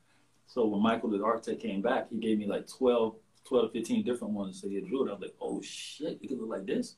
[0.46, 4.04] So when Michael, the architect, came back, he gave me like 12, 12 to 15
[4.04, 4.60] different ones.
[4.60, 5.10] So he drew it.
[5.10, 6.94] I was like, oh shit, it could look like this.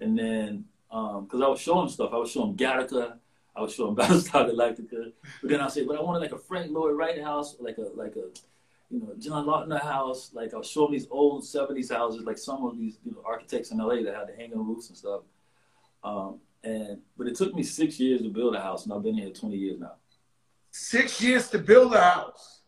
[0.00, 3.18] And then, because I was showing stuff, I was showing Gattaca,
[3.54, 5.12] I was showing Battlestar Galactica.
[5.42, 7.88] But then I said, but I wanted like a Frank Lloyd Wright house, like a
[7.94, 8.30] like a
[8.90, 10.30] you know John Lautner house.
[10.32, 13.70] Like I was showing these old '70s houses, like some of these you know architects
[13.70, 15.20] in LA that had the hanging roofs and stuff.
[16.02, 19.14] Um, and but it took me six years to build a house, and I've been
[19.14, 19.94] here 20 years now.
[20.70, 22.60] Six years to build a house.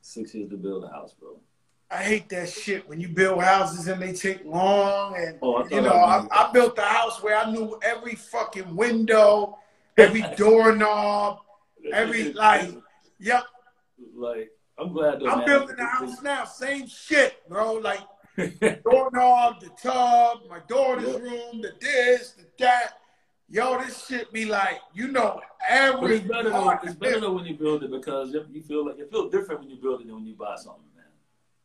[0.00, 1.40] Six years to build a house, bro.
[1.90, 5.16] I hate that shit when you build houses and they take long.
[5.16, 8.16] And Oh, I you know, that I, I built a house where I knew every
[8.16, 9.58] fucking window,
[9.96, 11.40] every doorknob,
[11.92, 12.70] every like.
[13.20, 13.44] Yep,
[14.16, 16.44] like I'm glad I'm building a house now.
[16.44, 17.74] Same shit, bro.
[17.74, 18.00] Like
[18.84, 21.20] doorknob, the tub, my daughter's Yep.
[21.22, 22.98] room, the this, the that.
[23.48, 25.40] Yo, this shit be like, you know,
[26.00, 26.78] But it's better though.
[26.82, 29.70] It's better though when you build it because you feel like you feel different when
[29.70, 31.04] you build it than when you buy something, man.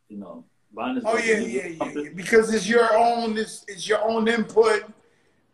[0.08, 2.10] You know, buying oh, is Oh yeah, yeah, yeah, yeah.
[2.14, 3.38] Because it's your own.
[3.38, 4.84] It's, it's your own input.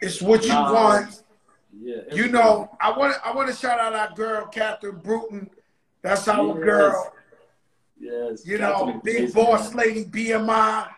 [0.00, 1.22] It's what you Nah, want.
[1.78, 3.26] Yeah, You know, I want to.
[3.26, 5.48] I want to shout out our girl, Catherine Brewton.
[6.02, 6.64] That's our Yes.
[6.64, 7.12] girl.
[7.98, 9.86] Yes, You Catherine know, big boss man.
[9.86, 10.88] lady, BMI.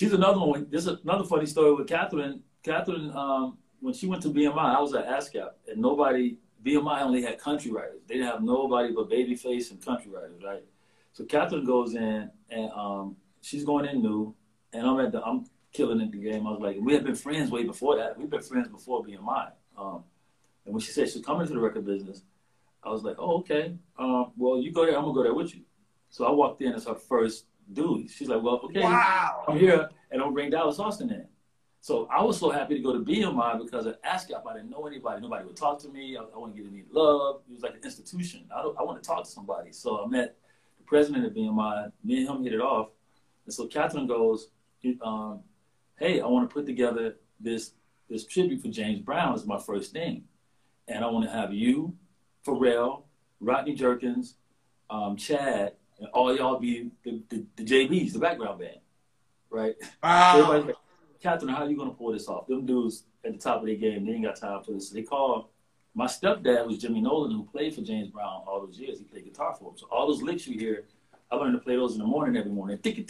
[0.00, 0.66] She's another one.
[0.70, 2.42] This is another funny story with Catherine.
[2.62, 7.22] Catherine, um, when she went to BMI, I was at ASCAP, and nobody BMI only
[7.22, 8.00] had country writers.
[8.08, 10.64] They didn't have nobody but Babyface and country writers, right?
[11.12, 14.34] So Catherine goes in, and um, she's going in new,
[14.72, 16.46] and I'm at the I'm killing it the game.
[16.46, 18.18] I was like, we have been friends way before that.
[18.18, 19.50] We've been friends before BMI.
[19.76, 20.04] Um,
[20.64, 22.22] and when she said she's coming to the record business,
[22.82, 23.74] I was like, oh, okay.
[23.98, 25.60] Um, well, you go there, I'm gonna go there with you.
[26.08, 28.10] So I walked in as her first dude.
[28.10, 29.44] She's like, well, okay, Wow.
[29.48, 31.26] I'm here, and I'm gonna bring Dallas Austin in.
[31.82, 34.86] So I was so happy to go to BMI because at ASCAP, I didn't know
[34.86, 35.22] anybody.
[35.22, 36.16] Nobody would talk to me.
[36.16, 37.40] I, I wouldn't get any love.
[37.48, 38.44] It was like an institution.
[38.54, 39.72] I, don't, I want to talk to somebody.
[39.72, 40.36] So I met
[40.78, 41.90] the president of BMI.
[42.04, 42.88] Me and him hit it off.
[43.46, 44.48] And so Catherine goes,
[45.02, 45.40] um,
[45.98, 47.72] hey, I want to put together this
[48.10, 50.24] this tribute for James Brown as my first thing.
[50.88, 51.96] And I want to have you,
[52.44, 53.04] Pharrell,
[53.38, 54.34] Rodney Jerkins,
[54.90, 58.78] um, Chad, and all y'all be the, the, the JBs, the background band,
[59.50, 59.76] right?
[60.02, 60.62] Wow.
[60.66, 60.74] Like,
[61.22, 62.46] Catherine, how are you gonna pull this off?
[62.46, 64.88] Them dudes at the top of their game, they ain't got time for this.
[64.88, 65.46] So they called
[65.94, 68.98] my stepdad was Jimmy Nolan, who played for James Brown all those years.
[68.98, 69.76] He played guitar for him.
[69.76, 70.84] So all those licks you hear,
[71.30, 72.78] I learned to play those in the morning every morning.
[72.82, 73.06] Because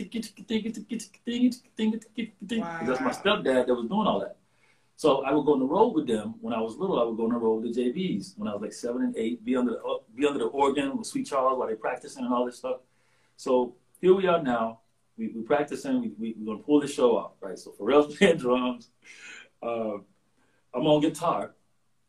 [2.87, 4.37] that's my stepdad that was doing all that.
[5.01, 7.01] So I would go on the road with them when I was little.
[7.01, 9.17] I would go on the road with the JBs when I was like seven and
[9.17, 9.43] eight.
[9.43, 12.45] Be under the be under the organ with Sweet Charles while they practicing and all
[12.45, 12.81] this stuff.
[13.39, 14.81] So here we are now.
[15.17, 16.03] We we practicing.
[16.03, 17.59] We we we're gonna pull the show off, right?
[17.59, 18.91] So Pharrell's playing drums.
[19.63, 20.01] Uh,
[20.75, 21.55] I'm on guitar,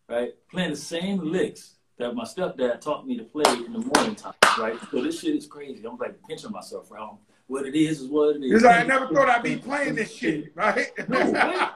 [0.10, 0.34] right?
[0.50, 4.34] Playing the same licks that my stepdad taught me to play in the morning time,
[4.60, 4.78] right?
[4.92, 5.82] So this shit is crazy.
[5.88, 7.20] I'm like pinching myself around.
[7.48, 8.52] What it is is what it is.
[8.52, 10.92] He's like, I never thought I'd be playing this shit, right?
[11.08, 11.70] No, wait.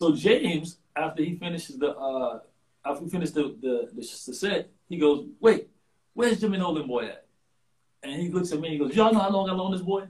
[0.00, 2.40] So James, after he finishes the uh
[2.84, 5.68] after we finished the, the the the set, he goes, "Wait,
[6.14, 7.26] where's Jimmy Nolan boy at?"
[8.02, 9.82] And he looks at me and he goes, "Y'all know how long I known this
[9.82, 10.04] boy?"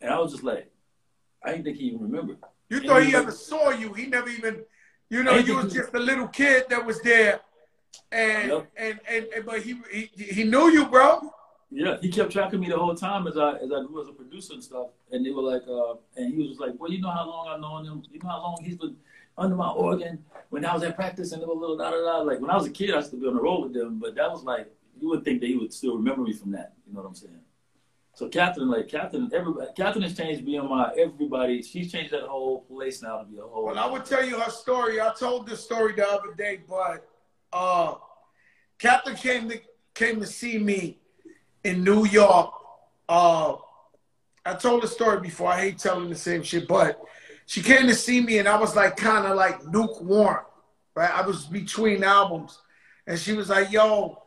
[0.00, 0.70] And I was just like,
[1.42, 2.38] I didn't think he even remembered.
[2.68, 3.92] You thought he ever saw you.
[3.94, 4.62] He never even,
[5.08, 7.40] you know, you was just a little kid that was there.
[8.12, 8.70] And, Yep.
[8.76, 11.32] and, and, and, but he, he, he knew you, bro.
[11.76, 14.12] Yeah, he kept tracking me the whole time as I as I grew as a
[14.12, 14.90] producer and stuff.
[15.10, 17.48] And they were like, uh, and he was just like, "Well, you know how long
[17.48, 18.02] I've known him.
[18.12, 18.96] You know how long he's been
[19.36, 20.24] under my organ.
[20.50, 22.18] When I was at practice and they were little da da da.
[22.18, 23.98] Like when I was a kid, I used to be on the road with them.
[23.98, 26.74] But that was like, you would think that he would still remember me from that.
[26.86, 27.40] You know what I'm saying?
[28.14, 30.96] So Catherine, like Catherine, everybody, Catherine has changed BMI.
[30.96, 33.64] Everybody, she's changed that whole place now to be a whole.
[33.64, 35.00] Well, I would tell you her story.
[35.00, 37.04] I told this story the other day, but
[37.52, 37.94] uh,
[38.78, 39.60] Catherine came to
[39.92, 41.00] came to see me
[41.64, 42.52] in New York.
[43.08, 43.56] Uh,
[44.44, 45.48] I told the story before.
[45.48, 47.00] I hate telling the same shit, but
[47.46, 50.44] she came to see me, and I was like kind of like lukewarm,
[50.94, 51.10] right?
[51.10, 52.60] I was between albums,
[53.06, 54.22] and she was like, "Yo,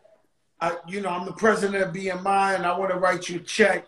[0.60, 3.44] I, you know, I'm the president of BMI, and I want to write you a
[3.44, 3.88] check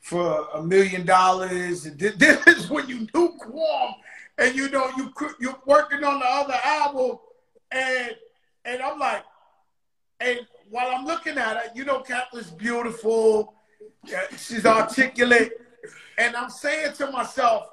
[0.00, 3.94] for a million dollars." This is when you lukewarm,
[4.38, 7.18] and you know you you're working on the other album,
[7.70, 8.10] and
[8.66, 9.24] and I'm like,
[10.20, 10.40] and
[10.70, 13.54] while I'm looking at her, you know, Catherine's beautiful,
[14.36, 15.52] she's articulate,
[16.18, 17.68] and I'm saying to myself,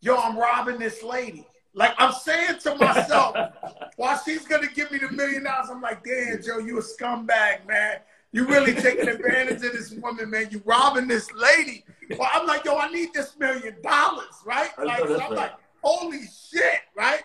[0.00, 3.36] "Yo, I'm robbing this lady." Like I'm saying to myself,
[3.96, 7.66] while she's gonna give me the million dollars, I'm like, "Damn, Joe, you a scumbag,
[7.66, 8.00] man."
[8.34, 10.48] You really taking advantage of this woman, man.
[10.50, 11.84] You robbing this lady.
[12.18, 14.70] Well, I'm like, yo, I need this million dollars, right?
[14.82, 15.52] Like, so I'm like,
[15.82, 17.22] holy shit, right?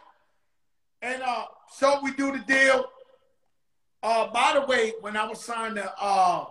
[1.02, 2.86] And uh, so we do the deal.
[4.04, 6.46] Uh, by the way, when I was signed to uh,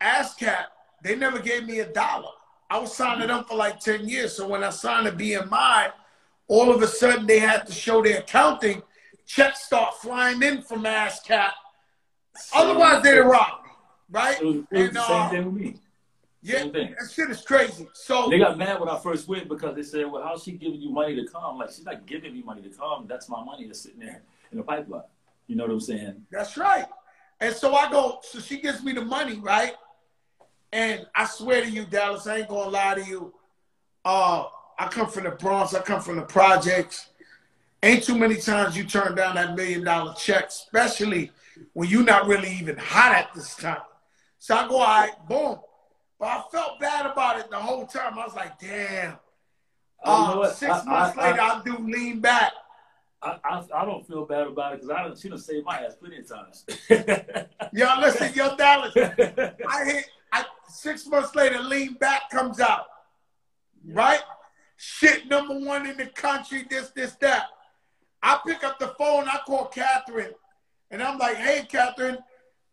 [0.00, 0.66] ASCAP,
[1.02, 2.30] they never gave me a dollar.
[2.68, 4.36] I was signing them for like 10 years.
[4.36, 5.92] So when I signed to BMI,
[6.46, 8.82] all of a sudden they had to show their accounting.
[9.26, 11.50] Checks start flying in from ASCAP.
[12.54, 13.70] Otherwise, they'd rob me,
[14.10, 14.40] right?
[14.40, 15.76] It was, it was And, the uh, same thing with me.
[16.42, 17.86] Yeah, that shit is crazy.
[17.92, 20.80] So They got mad when I first went because they said, "Well, how's she giving
[20.80, 23.06] you money to come?" Like she's not giving me money to come.
[23.06, 25.02] That's my money that's sitting there in the pipeline.
[25.50, 26.24] You know what I'm saying?
[26.30, 26.86] That's right.
[27.40, 29.74] And so I go, so she gives me the money, right?
[30.72, 33.34] And I swear to you, Dallas, I ain't gonna lie to you.
[34.04, 34.44] Uh,
[34.78, 37.08] I come from the Bronx, I come from the projects.
[37.82, 41.32] Ain't too many times you turn down that million dollar check, especially
[41.72, 43.78] when you're not really even hot at this time.
[44.38, 45.58] So I go, all right, boom.
[46.20, 48.16] But I felt bad about it the whole time.
[48.16, 49.18] I was like, damn.
[50.04, 52.52] Oh, you know Uh, six I- months I- later, I'll do lean back.
[53.22, 55.20] I, I, I don't feel bad about it because I.
[55.20, 56.64] She done saved my ass plenty of times.
[57.72, 58.94] Yo, listen, yo, Dallas.
[58.96, 62.86] I hit I six months later, lean back comes out.
[63.86, 64.20] Right?
[64.76, 67.46] Shit number one in the country, this, this, that.
[68.22, 70.32] I pick up the phone, I call Catherine,
[70.90, 72.18] and I'm like, hey Catherine,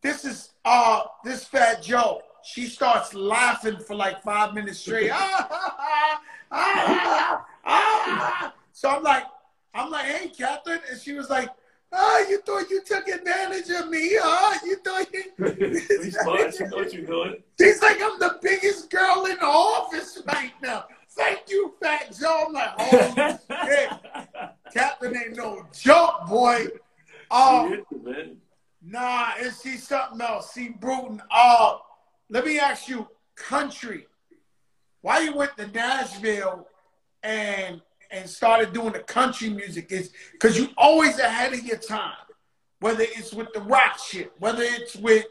[0.01, 2.21] this is uh this fat Joe.
[2.43, 5.09] she starts laughing for like five minutes straight.
[5.13, 6.21] ah, ah,
[6.51, 8.53] ah, ah.
[8.73, 9.23] So I'm like,
[9.77, 11.49] I'm like, hey, Catherine, and she was like,
[11.91, 14.59] oh, you thought you took advantage of me, huh?
[14.65, 16.11] You thought you.
[16.11, 16.55] smart.
[16.55, 17.35] She know what you're doing.
[17.59, 20.85] She's like, I'm the biggest girl in the office right now.
[21.11, 22.45] Thank you, Fat Joe.
[22.47, 23.89] I'm like, oh shit.
[24.73, 26.67] Catherine ain't no joke, boy.
[27.31, 27.83] Um,
[28.83, 30.51] nah, and see something else.
[30.51, 31.21] See, Brewton.
[31.31, 31.77] Uh,
[32.29, 34.07] let me ask you, country.
[35.01, 36.67] Why you went to Nashville
[37.23, 42.13] and and started doing the country music is because you always ahead of your time.
[42.79, 45.25] Whether it's with the rock shit, whether it's with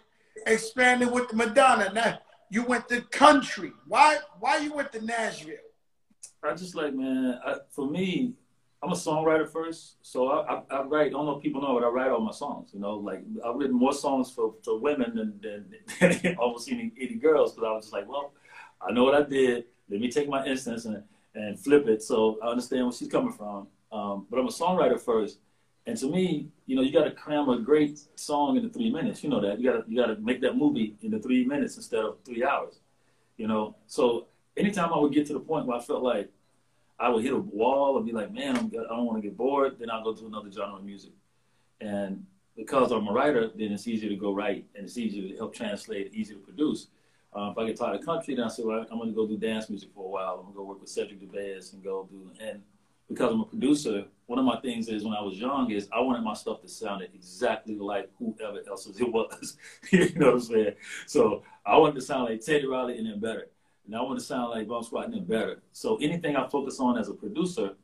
[0.46, 1.92] expanding with Madonna.
[1.92, 2.18] Now
[2.50, 3.72] you went to country.
[3.86, 4.18] Why?
[4.40, 5.56] Why you went to Nashville?
[6.42, 7.40] I just like man.
[7.44, 8.34] I, for me,
[8.82, 11.06] I'm a songwriter first, so I, I, I, write.
[11.08, 12.70] I don't know if people know, but I write all my songs.
[12.72, 15.40] You know, like I've written more songs for, women than,
[16.00, 18.32] than, than almost any, any girls because I was just like, well,
[18.80, 19.64] I know what I did.
[19.88, 21.02] Let me take my instance and
[21.36, 22.02] and flip it.
[22.02, 23.68] So I understand where she's coming from.
[23.92, 25.38] Um, but I'm a songwriter first,
[25.86, 29.22] and to me, you know, you got to cram a great song into three minutes.
[29.22, 31.76] You know that you got to you got to make that movie into three minutes
[31.76, 32.80] instead of three hours.
[33.36, 34.26] You know, so
[34.56, 36.30] anytime I would get to the point where I felt like
[36.98, 39.36] I would hit a wall and be like, man, I'm, I don't want to get
[39.36, 41.12] bored, then I'll go to another genre of music.
[41.80, 42.24] And
[42.56, 45.54] because I'm a writer, then it's easier to go write and it's easier to help
[45.54, 46.88] translate, easier to produce.
[47.36, 49.26] Uh, if I get tired of country, then I say, well, I'm going to go
[49.26, 50.36] do dance music for a while.
[50.36, 52.30] I'm going to go work with Cedric Gervais and go do.
[52.40, 52.62] And
[53.10, 56.00] because I'm a producer, one of my things is when I was young is I
[56.00, 59.58] wanted my stuff to sound exactly like whoever else it was.
[59.90, 60.74] you know what I'm saying?
[61.06, 63.48] So I wanted to sound like Teddy Riley and then better.
[63.84, 65.62] And I wanted to sound like Bomb Squad and then better.
[65.72, 67.74] So anything I focus on as a producer,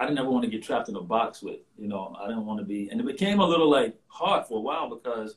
[0.00, 1.60] I didn't ever want to get trapped in a box with.
[1.78, 2.88] You know, I didn't want to be.
[2.90, 5.36] And it became a little like hard for a while because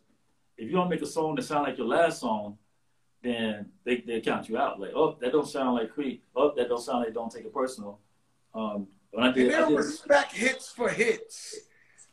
[0.58, 2.58] if you don't make a song that sound like your last song,
[3.22, 4.80] then they, they count you out.
[4.80, 6.24] Like, oh, that don't sound like Creep.
[6.36, 8.00] Oh, that don't sound like Don't Take It Personal.
[8.54, 11.60] Um, when I did, they don't did, respect hits for hits.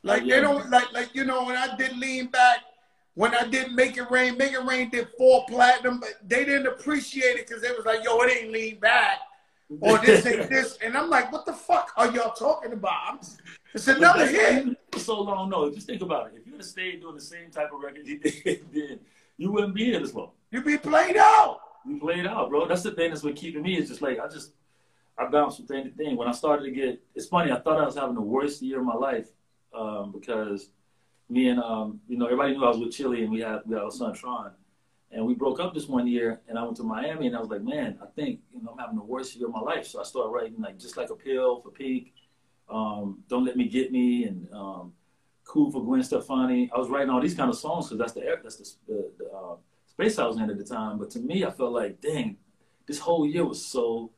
[0.03, 0.37] Like yeah.
[0.37, 2.61] they don't like like you know when I did Lean Back,
[3.15, 6.67] when I did Make It Rain, Make It Rain did four platinum, but they didn't
[6.67, 9.19] appreciate it because it was like, yo, it ain't Lean Back.
[9.81, 10.79] Or this ain't this.
[10.83, 13.29] And I'm like, what the fuck are y'all talking about?
[13.75, 14.77] it's another hit.
[14.97, 15.71] So long, no.
[15.71, 16.35] Just think about it.
[16.39, 19.01] If you would have stayed doing the same type of record you did, then
[19.37, 20.31] you wouldn't be here this long.
[20.51, 21.61] You be played out.
[21.87, 22.67] You played out, bro.
[22.67, 24.53] That's the thing that's what keeping me is just like I just
[25.19, 26.17] I bounce from thing to thing.
[26.17, 27.53] When I started to get, it's funny.
[27.53, 29.29] I thought I was having the worst year of my life
[29.75, 30.71] um, because
[31.29, 33.75] me and um, you know everybody knew I was with Chilli and we had we
[33.75, 34.53] had our son Tron,
[35.13, 36.41] and we broke up this one year.
[36.49, 38.79] And I went to Miami and I was like, man, I think you know I'm
[38.79, 39.87] having the worst year of my life.
[39.87, 42.13] So I started writing like just like a pill for Pink,
[42.71, 44.93] um, Don't Let Me Get Me, and um,
[45.45, 46.71] Cool for Gwen Stefani.
[46.75, 49.31] I was writing all these kind of songs because that's the that's the, the, the
[49.31, 49.57] uh,
[49.99, 50.99] space I was in at the time.
[50.99, 52.37] But to me, I felt like, dang,
[52.87, 54.13] this whole year was so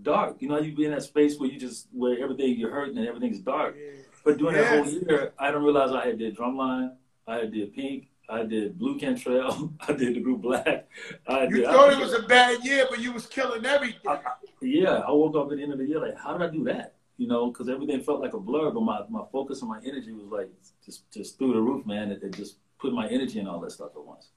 [0.00, 0.36] dark.
[0.40, 3.08] You know, you be in that space where you just where everything you're hurting and
[3.08, 3.76] everything's dark.
[4.24, 4.70] But during yes.
[4.70, 6.92] that whole year, I didn't realize I had did drumline,
[7.26, 10.88] I had did Pink, I did Blu Cantrell, I did the group Black.
[11.26, 14.00] I you did, thought I, it was a bad year, but you was killing everything.
[14.08, 14.20] I,
[14.62, 16.64] yeah, I woke up at the end of the year like, how did I do
[16.64, 16.94] that?
[17.18, 20.12] You know, because everything felt like a blur, but my, my focus and my energy
[20.12, 20.50] was like
[20.84, 22.10] just just through the roof, man.
[22.10, 24.28] It, it just put my energy and all that stuff at once.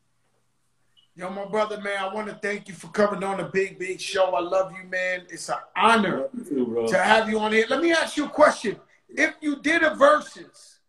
[1.20, 3.99] Yo, my brother, man, I want to thank you for coming on the Big Big
[3.99, 4.36] Show.
[4.36, 5.24] I love you, man.
[5.30, 7.65] It's an honor too, to have you on here.
[7.70, 8.78] Let me ask you a question.
[9.09, 10.80] If you did a versus,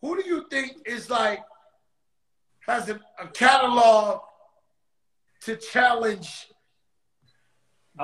[0.00, 1.40] who do you think is like
[2.60, 4.22] has a, a catalog
[5.42, 6.46] to challenge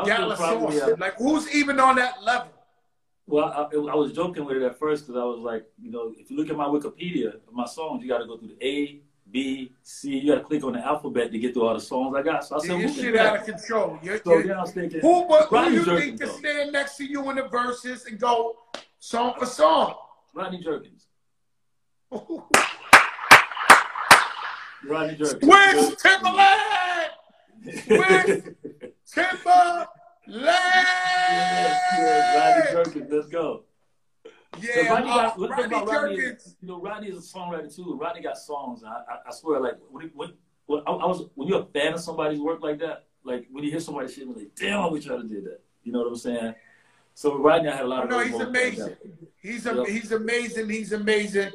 [0.05, 0.93] Dallas Austin?
[0.93, 2.53] Uh, like, who's even on that level?
[3.27, 6.13] Well, I, I, was joking with it at first because I was like, you know,
[6.19, 9.01] if you look at my Wikipedia, my songs, you got to go through the A,
[9.33, 10.19] B, C.
[10.19, 12.45] You got to click on the alphabet to get through all the songs I got.
[12.45, 13.99] So I said, yeah, shit out of control.
[14.03, 16.73] You're, so you're, I was thinking, who, what, who do you Jerkins, think can stand
[16.73, 18.59] next to you in the verses and go
[18.99, 19.95] song for song?
[20.35, 21.07] Rodney Jerkins.
[24.85, 25.43] Rodney Jerkins.
[25.43, 27.09] Swizz Timbaland.
[27.67, 28.55] Swizz
[29.15, 29.87] Timbaland.
[30.27, 33.11] Yes, yes, Rodney Jerkins.
[33.11, 33.65] Let's go.
[34.61, 37.99] Yeah, Rodney got, uh, Rodney Rodney is, you know, Rodney is a songwriter too.
[38.01, 38.85] Rodney got songs.
[38.85, 40.33] I, I, I swear, like when, when,
[40.67, 43.65] when I, I, was when you're a fan of somebody's work like that, like when
[43.65, 45.61] you hear somebody shit, you're like, damn, I wish I would did that.
[45.85, 46.55] You know what I'm saying?
[47.15, 48.11] So Rodney I had a lot of.
[48.11, 48.85] No, he's amazing.
[48.85, 48.99] Like
[49.41, 49.87] he's a, yep.
[49.87, 50.69] he's amazing.
[50.69, 51.53] He's amazing.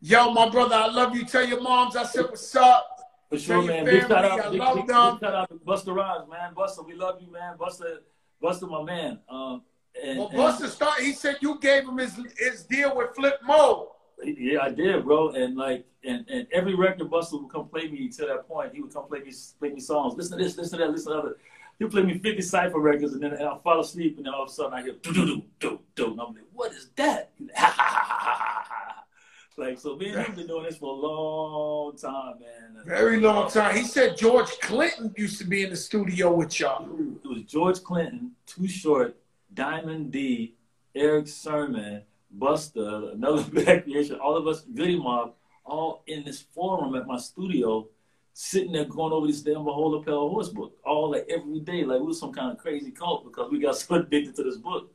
[0.00, 1.24] Yo, my brother, I love you.
[1.24, 3.00] Tell your moms I said what's up.
[3.28, 3.84] For sure, man.
[3.84, 6.52] Big shout out, big, big, big, shout out to Busta Rhymes, man.
[6.52, 7.56] Busta, we love you, man.
[7.56, 7.98] Busta,
[8.42, 9.20] Busta, my man.
[9.28, 9.62] Um,
[10.02, 11.00] and, well, Busta start.
[11.00, 13.88] He said you gave him his his deal with Flipmode.
[14.22, 15.30] Yeah, I did, bro.
[15.30, 18.74] And like, and, and every record Busta would come play me to that point.
[18.74, 20.14] He would come play me, play me songs.
[20.16, 21.36] Listen to this, listen to that, listen to that.
[21.78, 24.50] He'll play me 50 cipher records, and then I'll fall asleep, and then all of
[24.50, 27.30] a sudden I hear do do do do do, and I'm like, what is that?
[29.56, 32.84] like, so me and him been doing this for a long time, man.
[32.84, 33.76] Very long time.
[33.76, 36.86] He said George Clinton used to be in the studio with y'all.
[37.24, 39.16] It was George Clinton, Too Short,
[39.52, 40.54] Diamond D,
[40.94, 42.02] Erick Sermon,
[42.36, 45.34] Busta, another Black Creation, all of us, Goodie Mob,
[45.64, 47.88] all in this forum at my studio,
[48.32, 51.84] sitting there going over this damn Behold a Pale Horse book, all like every day,
[51.84, 54.56] like we was some kind of crazy cult because we got so addicted to this
[54.56, 54.92] book.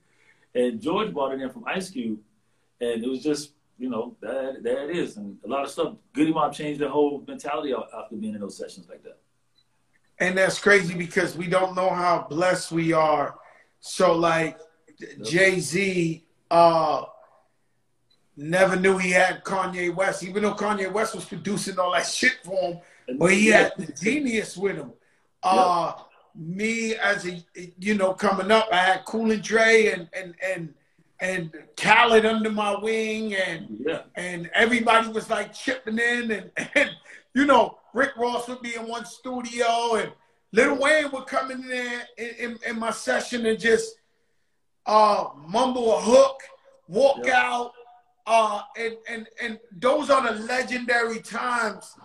[0.54, 2.20] And George brought it in from Ice Cube,
[2.80, 5.18] and it was just, you know, that there it is.
[5.18, 8.58] And a lot of stuff, Goodie Mob changed their whole mentality after being in those
[8.58, 9.18] sessions like that.
[10.18, 13.38] And that's crazy because we don't know how blessed we are.
[13.88, 14.60] So like
[15.22, 17.04] Jay Z, uh,
[18.36, 22.40] never knew he had Kanye West, even though Kanye West was producing all that shit
[22.44, 24.92] for him, but he had the genius with him.
[25.44, 25.94] Uh,
[26.34, 27.46] me as a
[27.78, 30.74] you know coming up, I had Cool and Dre and and and
[31.20, 34.02] and Khaled under my wing, and yeah.
[34.16, 36.90] and everybody was like chipping in, and and
[37.36, 40.12] you know Rick Ross would be in one studio, and
[40.56, 43.96] Lil Wayne would come in there in, in, in my session and just
[44.86, 46.40] uh, mumble a hook,
[46.88, 47.36] walk yep.
[47.36, 47.72] out,
[48.26, 51.96] uh, and and and those are the legendary times.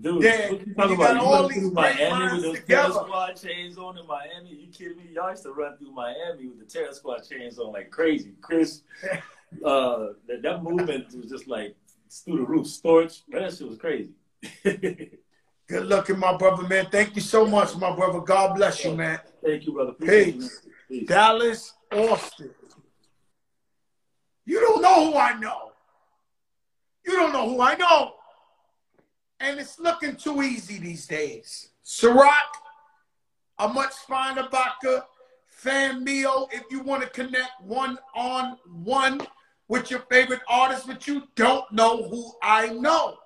[0.00, 1.22] Dude, that you talking about?
[1.22, 4.50] You went through Miami with those Terror Squad chains on in Miami.
[4.50, 5.04] You kidding me?
[5.12, 8.32] Y'all used to run through Miami with the Terror Squad chains on like crazy.
[8.40, 8.82] Chris,
[9.64, 11.76] uh, that, that movement was just like
[12.10, 12.66] through the roof.
[12.66, 14.10] Storage, that shit was crazy.
[15.72, 16.88] Good looking, my brother, man.
[16.90, 18.20] Thank you so much, my brother.
[18.20, 19.18] God bless you, man.
[19.42, 19.92] Thank you, brother.
[19.92, 20.66] Peace.
[20.86, 21.08] Peace.
[21.08, 22.50] Dallas Austin.
[24.44, 25.72] You don't know who I know.
[27.06, 28.12] You don't know who I know.
[29.40, 31.70] And it's looking too easy these days.
[31.82, 32.28] Ciroc,
[33.58, 35.06] a much finer vodka,
[35.46, 39.26] Fan Mio if you want to connect one on one
[39.68, 43.16] with your favorite artist, but you don't know who I know.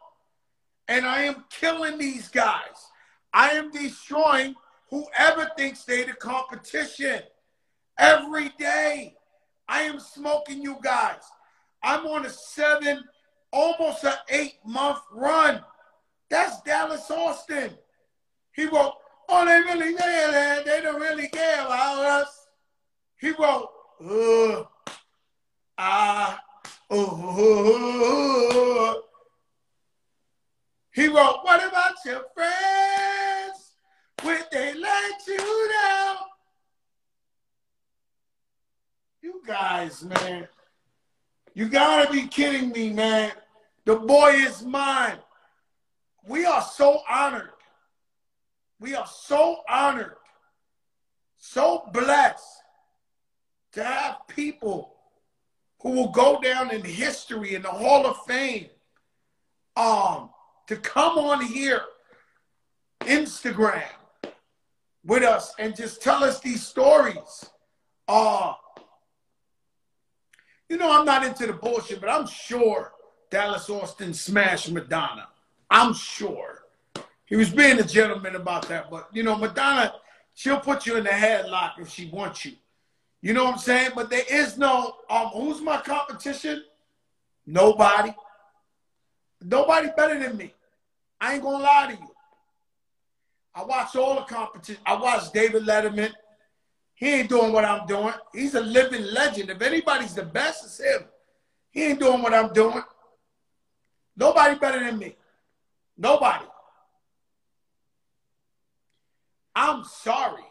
[0.89, 2.91] And I am killing these guys.
[3.33, 4.55] I am destroying
[4.91, 7.21] whoever thinks they the competition.
[7.99, 9.17] Every day,
[9.69, 11.23] I am smoking you guys.
[11.83, 13.03] I'm on a seven,
[13.53, 15.63] almost an eight month run.
[16.31, 17.71] That's Dallas Austin.
[18.53, 18.95] He wrote,
[19.29, 20.31] Oh, they really care.
[20.31, 20.63] man.
[20.65, 22.47] They don't really care about us.
[23.21, 23.69] He wrote,
[24.05, 24.65] uh,
[25.79, 26.41] ah,
[26.91, 28.95] uh,
[30.97, 33.73] He wrote, What about your friends?
[34.25, 36.17] Would they let you down?
[39.21, 40.49] You guys, man.
[41.53, 43.33] You gotta be kidding me, man.
[43.85, 45.19] The boy is mine.
[46.27, 47.51] We are so honored.
[48.81, 50.17] We are so honored,
[51.37, 52.63] so blessed
[53.73, 54.97] to have people
[55.83, 58.69] who will go down in history in the Hall of Fame
[59.77, 60.31] um,
[60.67, 61.83] to come on here,
[63.01, 63.85] Instagram,
[65.05, 67.45] with us and just tell us these stories.
[68.09, 68.55] Uh,
[70.69, 72.93] you know, I'm not into the bullshit, but I'm sure
[73.31, 75.29] Dallas Austin smashed Madonna.
[75.71, 76.65] I'm sure.
[77.27, 79.95] He was being a gentleman about that, but you know, Madonna,
[80.35, 82.53] she'll put you in the headlock if she wants you.
[83.21, 83.91] You know what I'm saying?
[83.95, 86.63] But there is no um who's my competition?
[87.47, 88.15] Nobody.
[89.43, 90.55] Nobody better than me.
[91.21, 92.11] I ain't gonna lie to you.
[93.55, 94.81] I watch all the competition.
[94.85, 96.13] I watch David Letterman.
[96.95, 98.13] He ain't doing what I'm doing.
[98.35, 99.51] He's a living legend.
[99.51, 101.07] If anybody's the best, it's him.
[101.71, 102.83] He ain't doing what I'm doing.
[104.17, 105.17] Nobody better than me.
[105.97, 106.45] Nobody.
[109.55, 110.43] I'm sorry.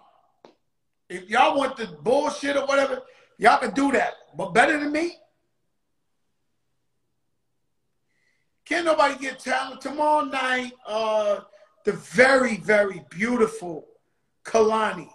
[1.10, 3.02] If y'all want the bullshit or whatever,
[3.38, 4.14] y'all can do that.
[4.36, 5.16] But better than me?
[8.66, 9.82] Can't nobody get talent.
[9.82, 11.42] Tomorrow night, uh,
[11.84, 13.88] the very, very beautiful
[14.44, 15.10] Kehlani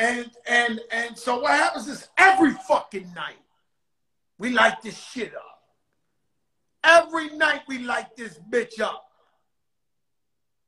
[0.00, 3.36] and and and so what happens is every fucking night
[4.38, 5.60] we light this shit up.
[6.82, 9.04] Every night we light this bitch up.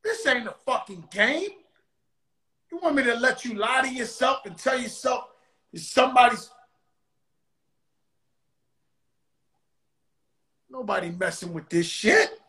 [0.04, 1.48] This ain't a fucking game.
[2.70, 5.24] You want me to let you lie to yourself and tell yourself
[5.74, 6.50] somebody's
[10.72, 12.40] nobody messing with this shit.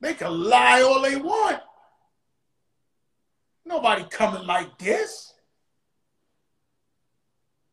[0.00, 1.60] They can lie all they want.
[3.64, 5.32] Nobody coming like this.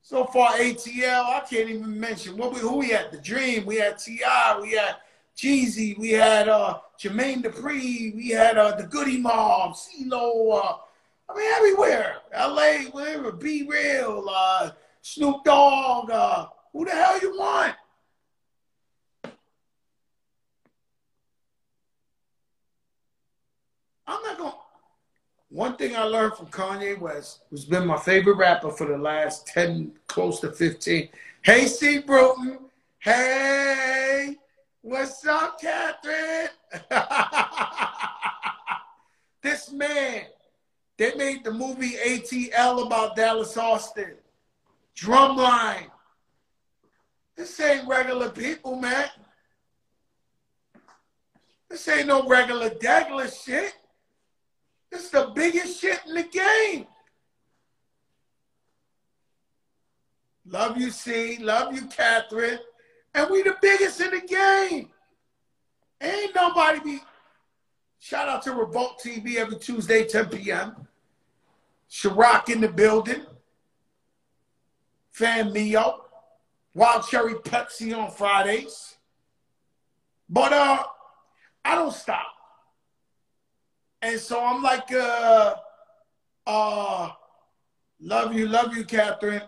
[0.01, 3.11] So far, ATL, I can't even mention what we who we had.
[3.11, 4.95] The Dream, we had T.I., we had
[5.35, 10.77] Jeezy, we had uh, Jermaine Dupri, we had uh, the Goodie Mob, CeeLo, uh,
[11.27, 12.17] I mean everywhere.
[12.33, 14.71] LA, whatever, B-Real, uh,
[15.01, 17.73] Snoop Dogg, uh, who the hell you want?
[24.05, 24.53] I'm not going
[25.47, 29.47] one thing I learned from Kanye West, who's been my favorite rapper for the last
[29.47, 31.07] 10, close to 15.
[31.43, 31.99] Hey, C.
[31.99, 32.57] Brewton.
[32.99, 34.35] Hey,
[34.81, 36.49] what's up, Catherine?
[39.41, 40.23] this man,
[40.97, 44.15] they made the movie ATL about Dallas Austin.
[44.93, 45.89] Drumline.
[47.35, 49.09] This ain't regular people, man.
[51.69, 53.75] This ain't no regular Douglas shit.
[54.91, 56.87] This is the biggest shit in the game.
[60.47, 61.37] Love you, C.
[61.37, 62.59] Love you, Catherine.
[63.13, 64.89] And we the biggest in the game.
[66.01, 66.99] Ain't nobody be.
[67.99, 70.87] Shout out to Revolt TV every Tuesday, 10 p.m.
[71.89, 73.25] Ciroc in the building.
[75.11, 76.04] Fan Mio.
[76.75, 78.97] Wild Cherry Pepsi on Fridays.
[80.29, 80.83] But uh,
[81.63, 82.27] I don't stop.
[84.01, 85.55] And so I'm like, uh,
[86.45, 87.11] uh,
[88.01, 89.41] love you, love you, Catherine.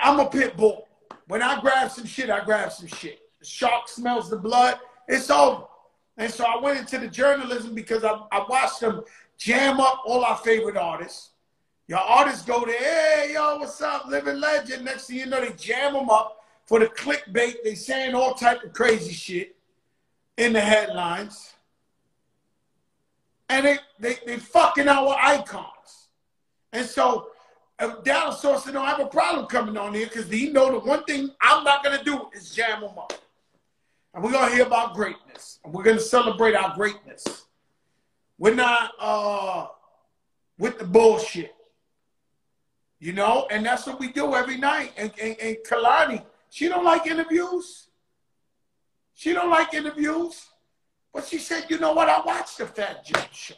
[0.00, 0.86] I'm a pit bull.
[1.26, 3.20] When I grab some shit, I grab some shit.
[3.40, 4.78] The shark smells the blood.
[5.08, 5.64] It's over.
[6.18, 9.02] And so I went into the journalism because I, I watched them
[9.38, 11.30] jam up all our favorite artists.
[11.86, 14.84] Your artists go there, hey, yo, what's up, living legend.
[14.84, 17.56] Next thing you know, they jam them up for the clickbait.
[17.62, 19.56] They saying all type of crazy shit
[20.36, 21.54] in the headlines
[23.48, 26.08] and they, they, they fucking our icons.
[26.72, 27.28] And so
[27.78, 31.04] uh, Dallas Austin don't have a problem coming on here because he know the one
[31.04, 33.12] thing I'm not going to do is jam them up.
[34.12, 35.60] And we're going to hear about greatness.
[35.64, 37.46] And we're going to celebrate our greatness.
[38.38, 39.66] We're not uh,
[40.58, 41.53] with the bullshit.
[43.04, 43.46] You know?
[43.50, 44.92] And that's what we do every night.
[44.96, 47.88] And, and, and Kehlani, she don't like interviews.
[49.12, 50.46] She don't like interviews.
[51.12, 52.08] But she said, you know what?
[52.08, 53.56] I watched the Fat Joe show.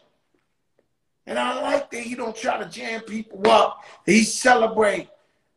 [1.29, 3.85] And I like that he don't try to jam people up.
[4.05, 5.09] He celebrate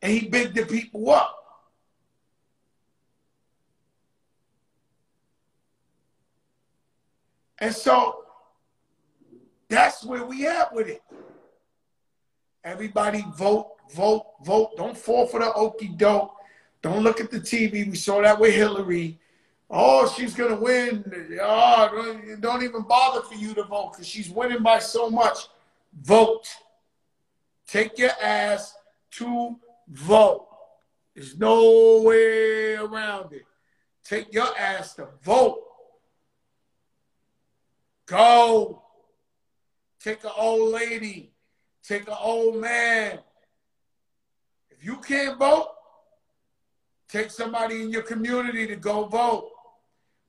[0.04, 1.36] and he big the people up.
[7.58, 8.26] And so
[9.68, 11.02] that's where we at with it.
[12.64, 14.78] Everybody vote, vote, vote.
[14.78, 16.36] Don't fall for the okey doke.
[16.82, 17.90] Don't look at the TV.
[17.90, 19.20] We saw that with Hillary.
[19.70, 21.04] Oh, she's going to win.
[21.42, 25.48] Oh, don't even bother for you to vote because she's winning by so much.
[26.02, 26.48] Vote.
[27.68, 28.74] Take your ass
[29.12, 29.58] to
[29.90, 30.48] vote.
[31.14, 33.46] There's no way around it.
[34.04, 35.62] Take your ass to vote.
[38.08, 38.82] Go.
[40.00, 41.34] Take an old lady.
[41.84, 43.20] Take an old man.
[44.80, 45.72] If you can't vote,
[47.10, 49.52] take somebody in your community to go vote.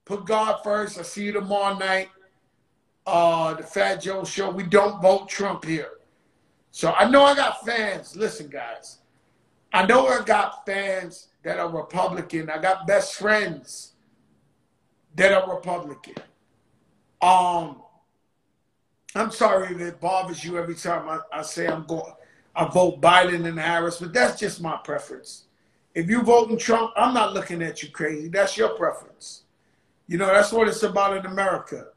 [0.05, 0.99] Put God first.
[0.99, 2.09] I see you tomorrow night.
[3.07, 4.51] Uh, the Fat Joe Show.
[4.51, 5.91] We don't vote Trump here.
[6.73, 8.17] So I know I got fans.
[8.17, 8.99] Listen, guys.
[9.73, 12.51] I know I got fans that are Republican.
[12.51, 13.93] I got best friends
[15.15, 16.15] that are Republican.
[17.23, 17.83] Um,
[19.15, 22.15] I'm sorry if it bothers you every time I, I say I'm going.
[22.55, 25.45] I vote Biden and Harris, but that's just my preference.
[25.95, 28.29] If you voting Trump, I'm not looking at you crazy.
[28.29, 29.43] That's your preference.
[30.07, 31.89] You know, that's what it's about in America.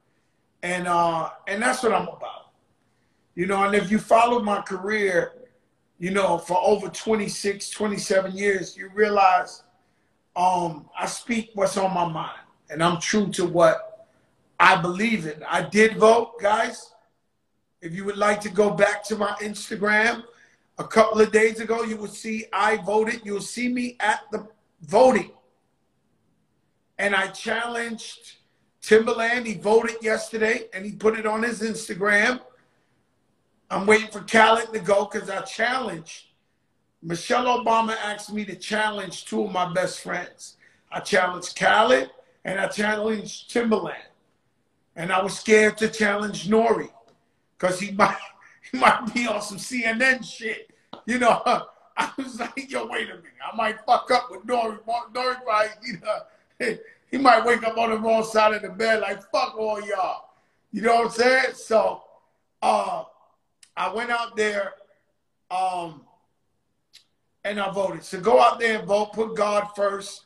[0.62, 2.52] And uh, and that's what I'm about.
[3.36, 5.34] You know, and if you follow my career,
[6.00, 9.64] you know, for over 26, 27 years, you realize
[10.36, 12.40] um, I speak what's on my mind.
[12.70, 14.08] And I'm true to what
[14.60, 15.44] I believe in.
[15.48, 16.94] I did vote, guys.
[17.82, 20.24] If you would like to go back to my Instagram,
[20.78, 23.22] a couple of days ago, you will see I voted.
[23.24, 24.48] You'll see me at the
[24.82, 25.32] voting
[26.98, 28.38] and I challenged
[28.82, 29.46] Timbaland.
[29.46, 32.40] He voted yesterday and he put it on his Instagram.
[33.70, 36.28] I'm waiting for Khaled to go because I challenged.
[37.02, 40.58] Michelle Obama asked me to challenge two of my best friends.
[40.92, 42.10] I challenged Khaled
[42.46, 44.10] and I challenged Timbaland.
[44.96, 46.90] And I was scared to challenge Nori
[47.58, 48.18] because he might
[48.80, 50.72] might be on some CNN shit.
[51.06, 51.42] You know,
[51.98, 53.32] I was like, yo, wait a minute.
[53.52, 54.46] I might fuck up with.
[54.46, 56.78] Nori probably, you know,
[57.12, 60.30] he might wake up on the wrong side of the bed like fuck all y'all.
[60.72, 61.54] You know what I'm saying?
[61.54, 62.04] So
[62.62, 63.04] uh
[63.78, 64.74] I went out there
[65.52, 66.02] um
[67.44, 68.04] and I voted.
[68.04, 69.14] So go out there and vote.
[69.14, 70.26] Put God first.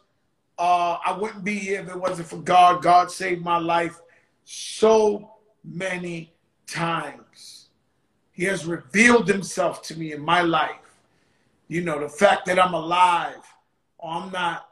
[0.58, 2.82] Uh, I wouldn't be here if it wasn't for God.
[2.82, 4.00] God saved my life
[4.46, 5.32] so
[5.64, 6.34] many
[6.66, 7.57] times.
[8.38, 11.00] He has revealed himself to me in my life.
[11.68, 13.44] You know, the fact that I'm alive
[13.98, 14.70] or I'm not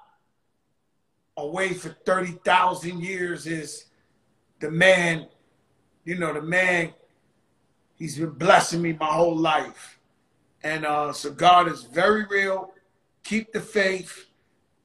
[1.35, 3.85] away for 30,000 years is
[4.59, 5.27] the man,
[6.03, 6.93] you know, the man,
[7.95, 9.97] he's been blessing me my whole life.
[10.61, 12.71] And uh, so God is very real.
[13.23, 14.27] Keep the faith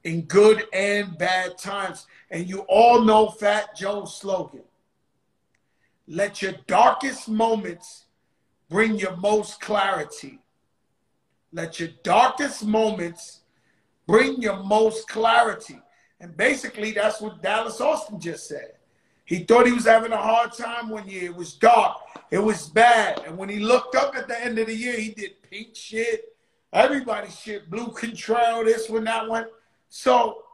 [0.04, 2.06] in good and bad times.
[2.30, 4.62] And you all know Fat Joe's slogan.
[6.08, 8.06] Let your darkest moments
[8.70, 10.38] bring your most clarity.
[11.52, 13.40] Let your darkest moments
[14.06, 15.80] bring your most clarity.
[16.20, 18.72] And basically, that's what Dallas Austin just said.
[19.24, 21.24] He thought he was having a hard time one year.
[21.24, 21.98] It was dark.
[22.30, 23.22] It was bad.
[23.26, 26.36] And when he looked up at the end of the year, he did pink shit.
[26.72, 27.68] Everybody shit.
[27.68, 29.46] Blu Cantrell, this one, that one.
[29.88, 30.44] So,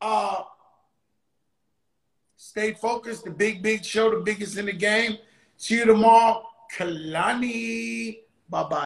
[0.00, 0.42] uh,
[2.36, 3.24] stay focused.
[3.24, 5.18] The big, big show, the biggest in the game.
[5.56, 6.44] See you tomorrow.
[6.68, 8.16] Kehlani.
[8.48, 8.76] Bye bye.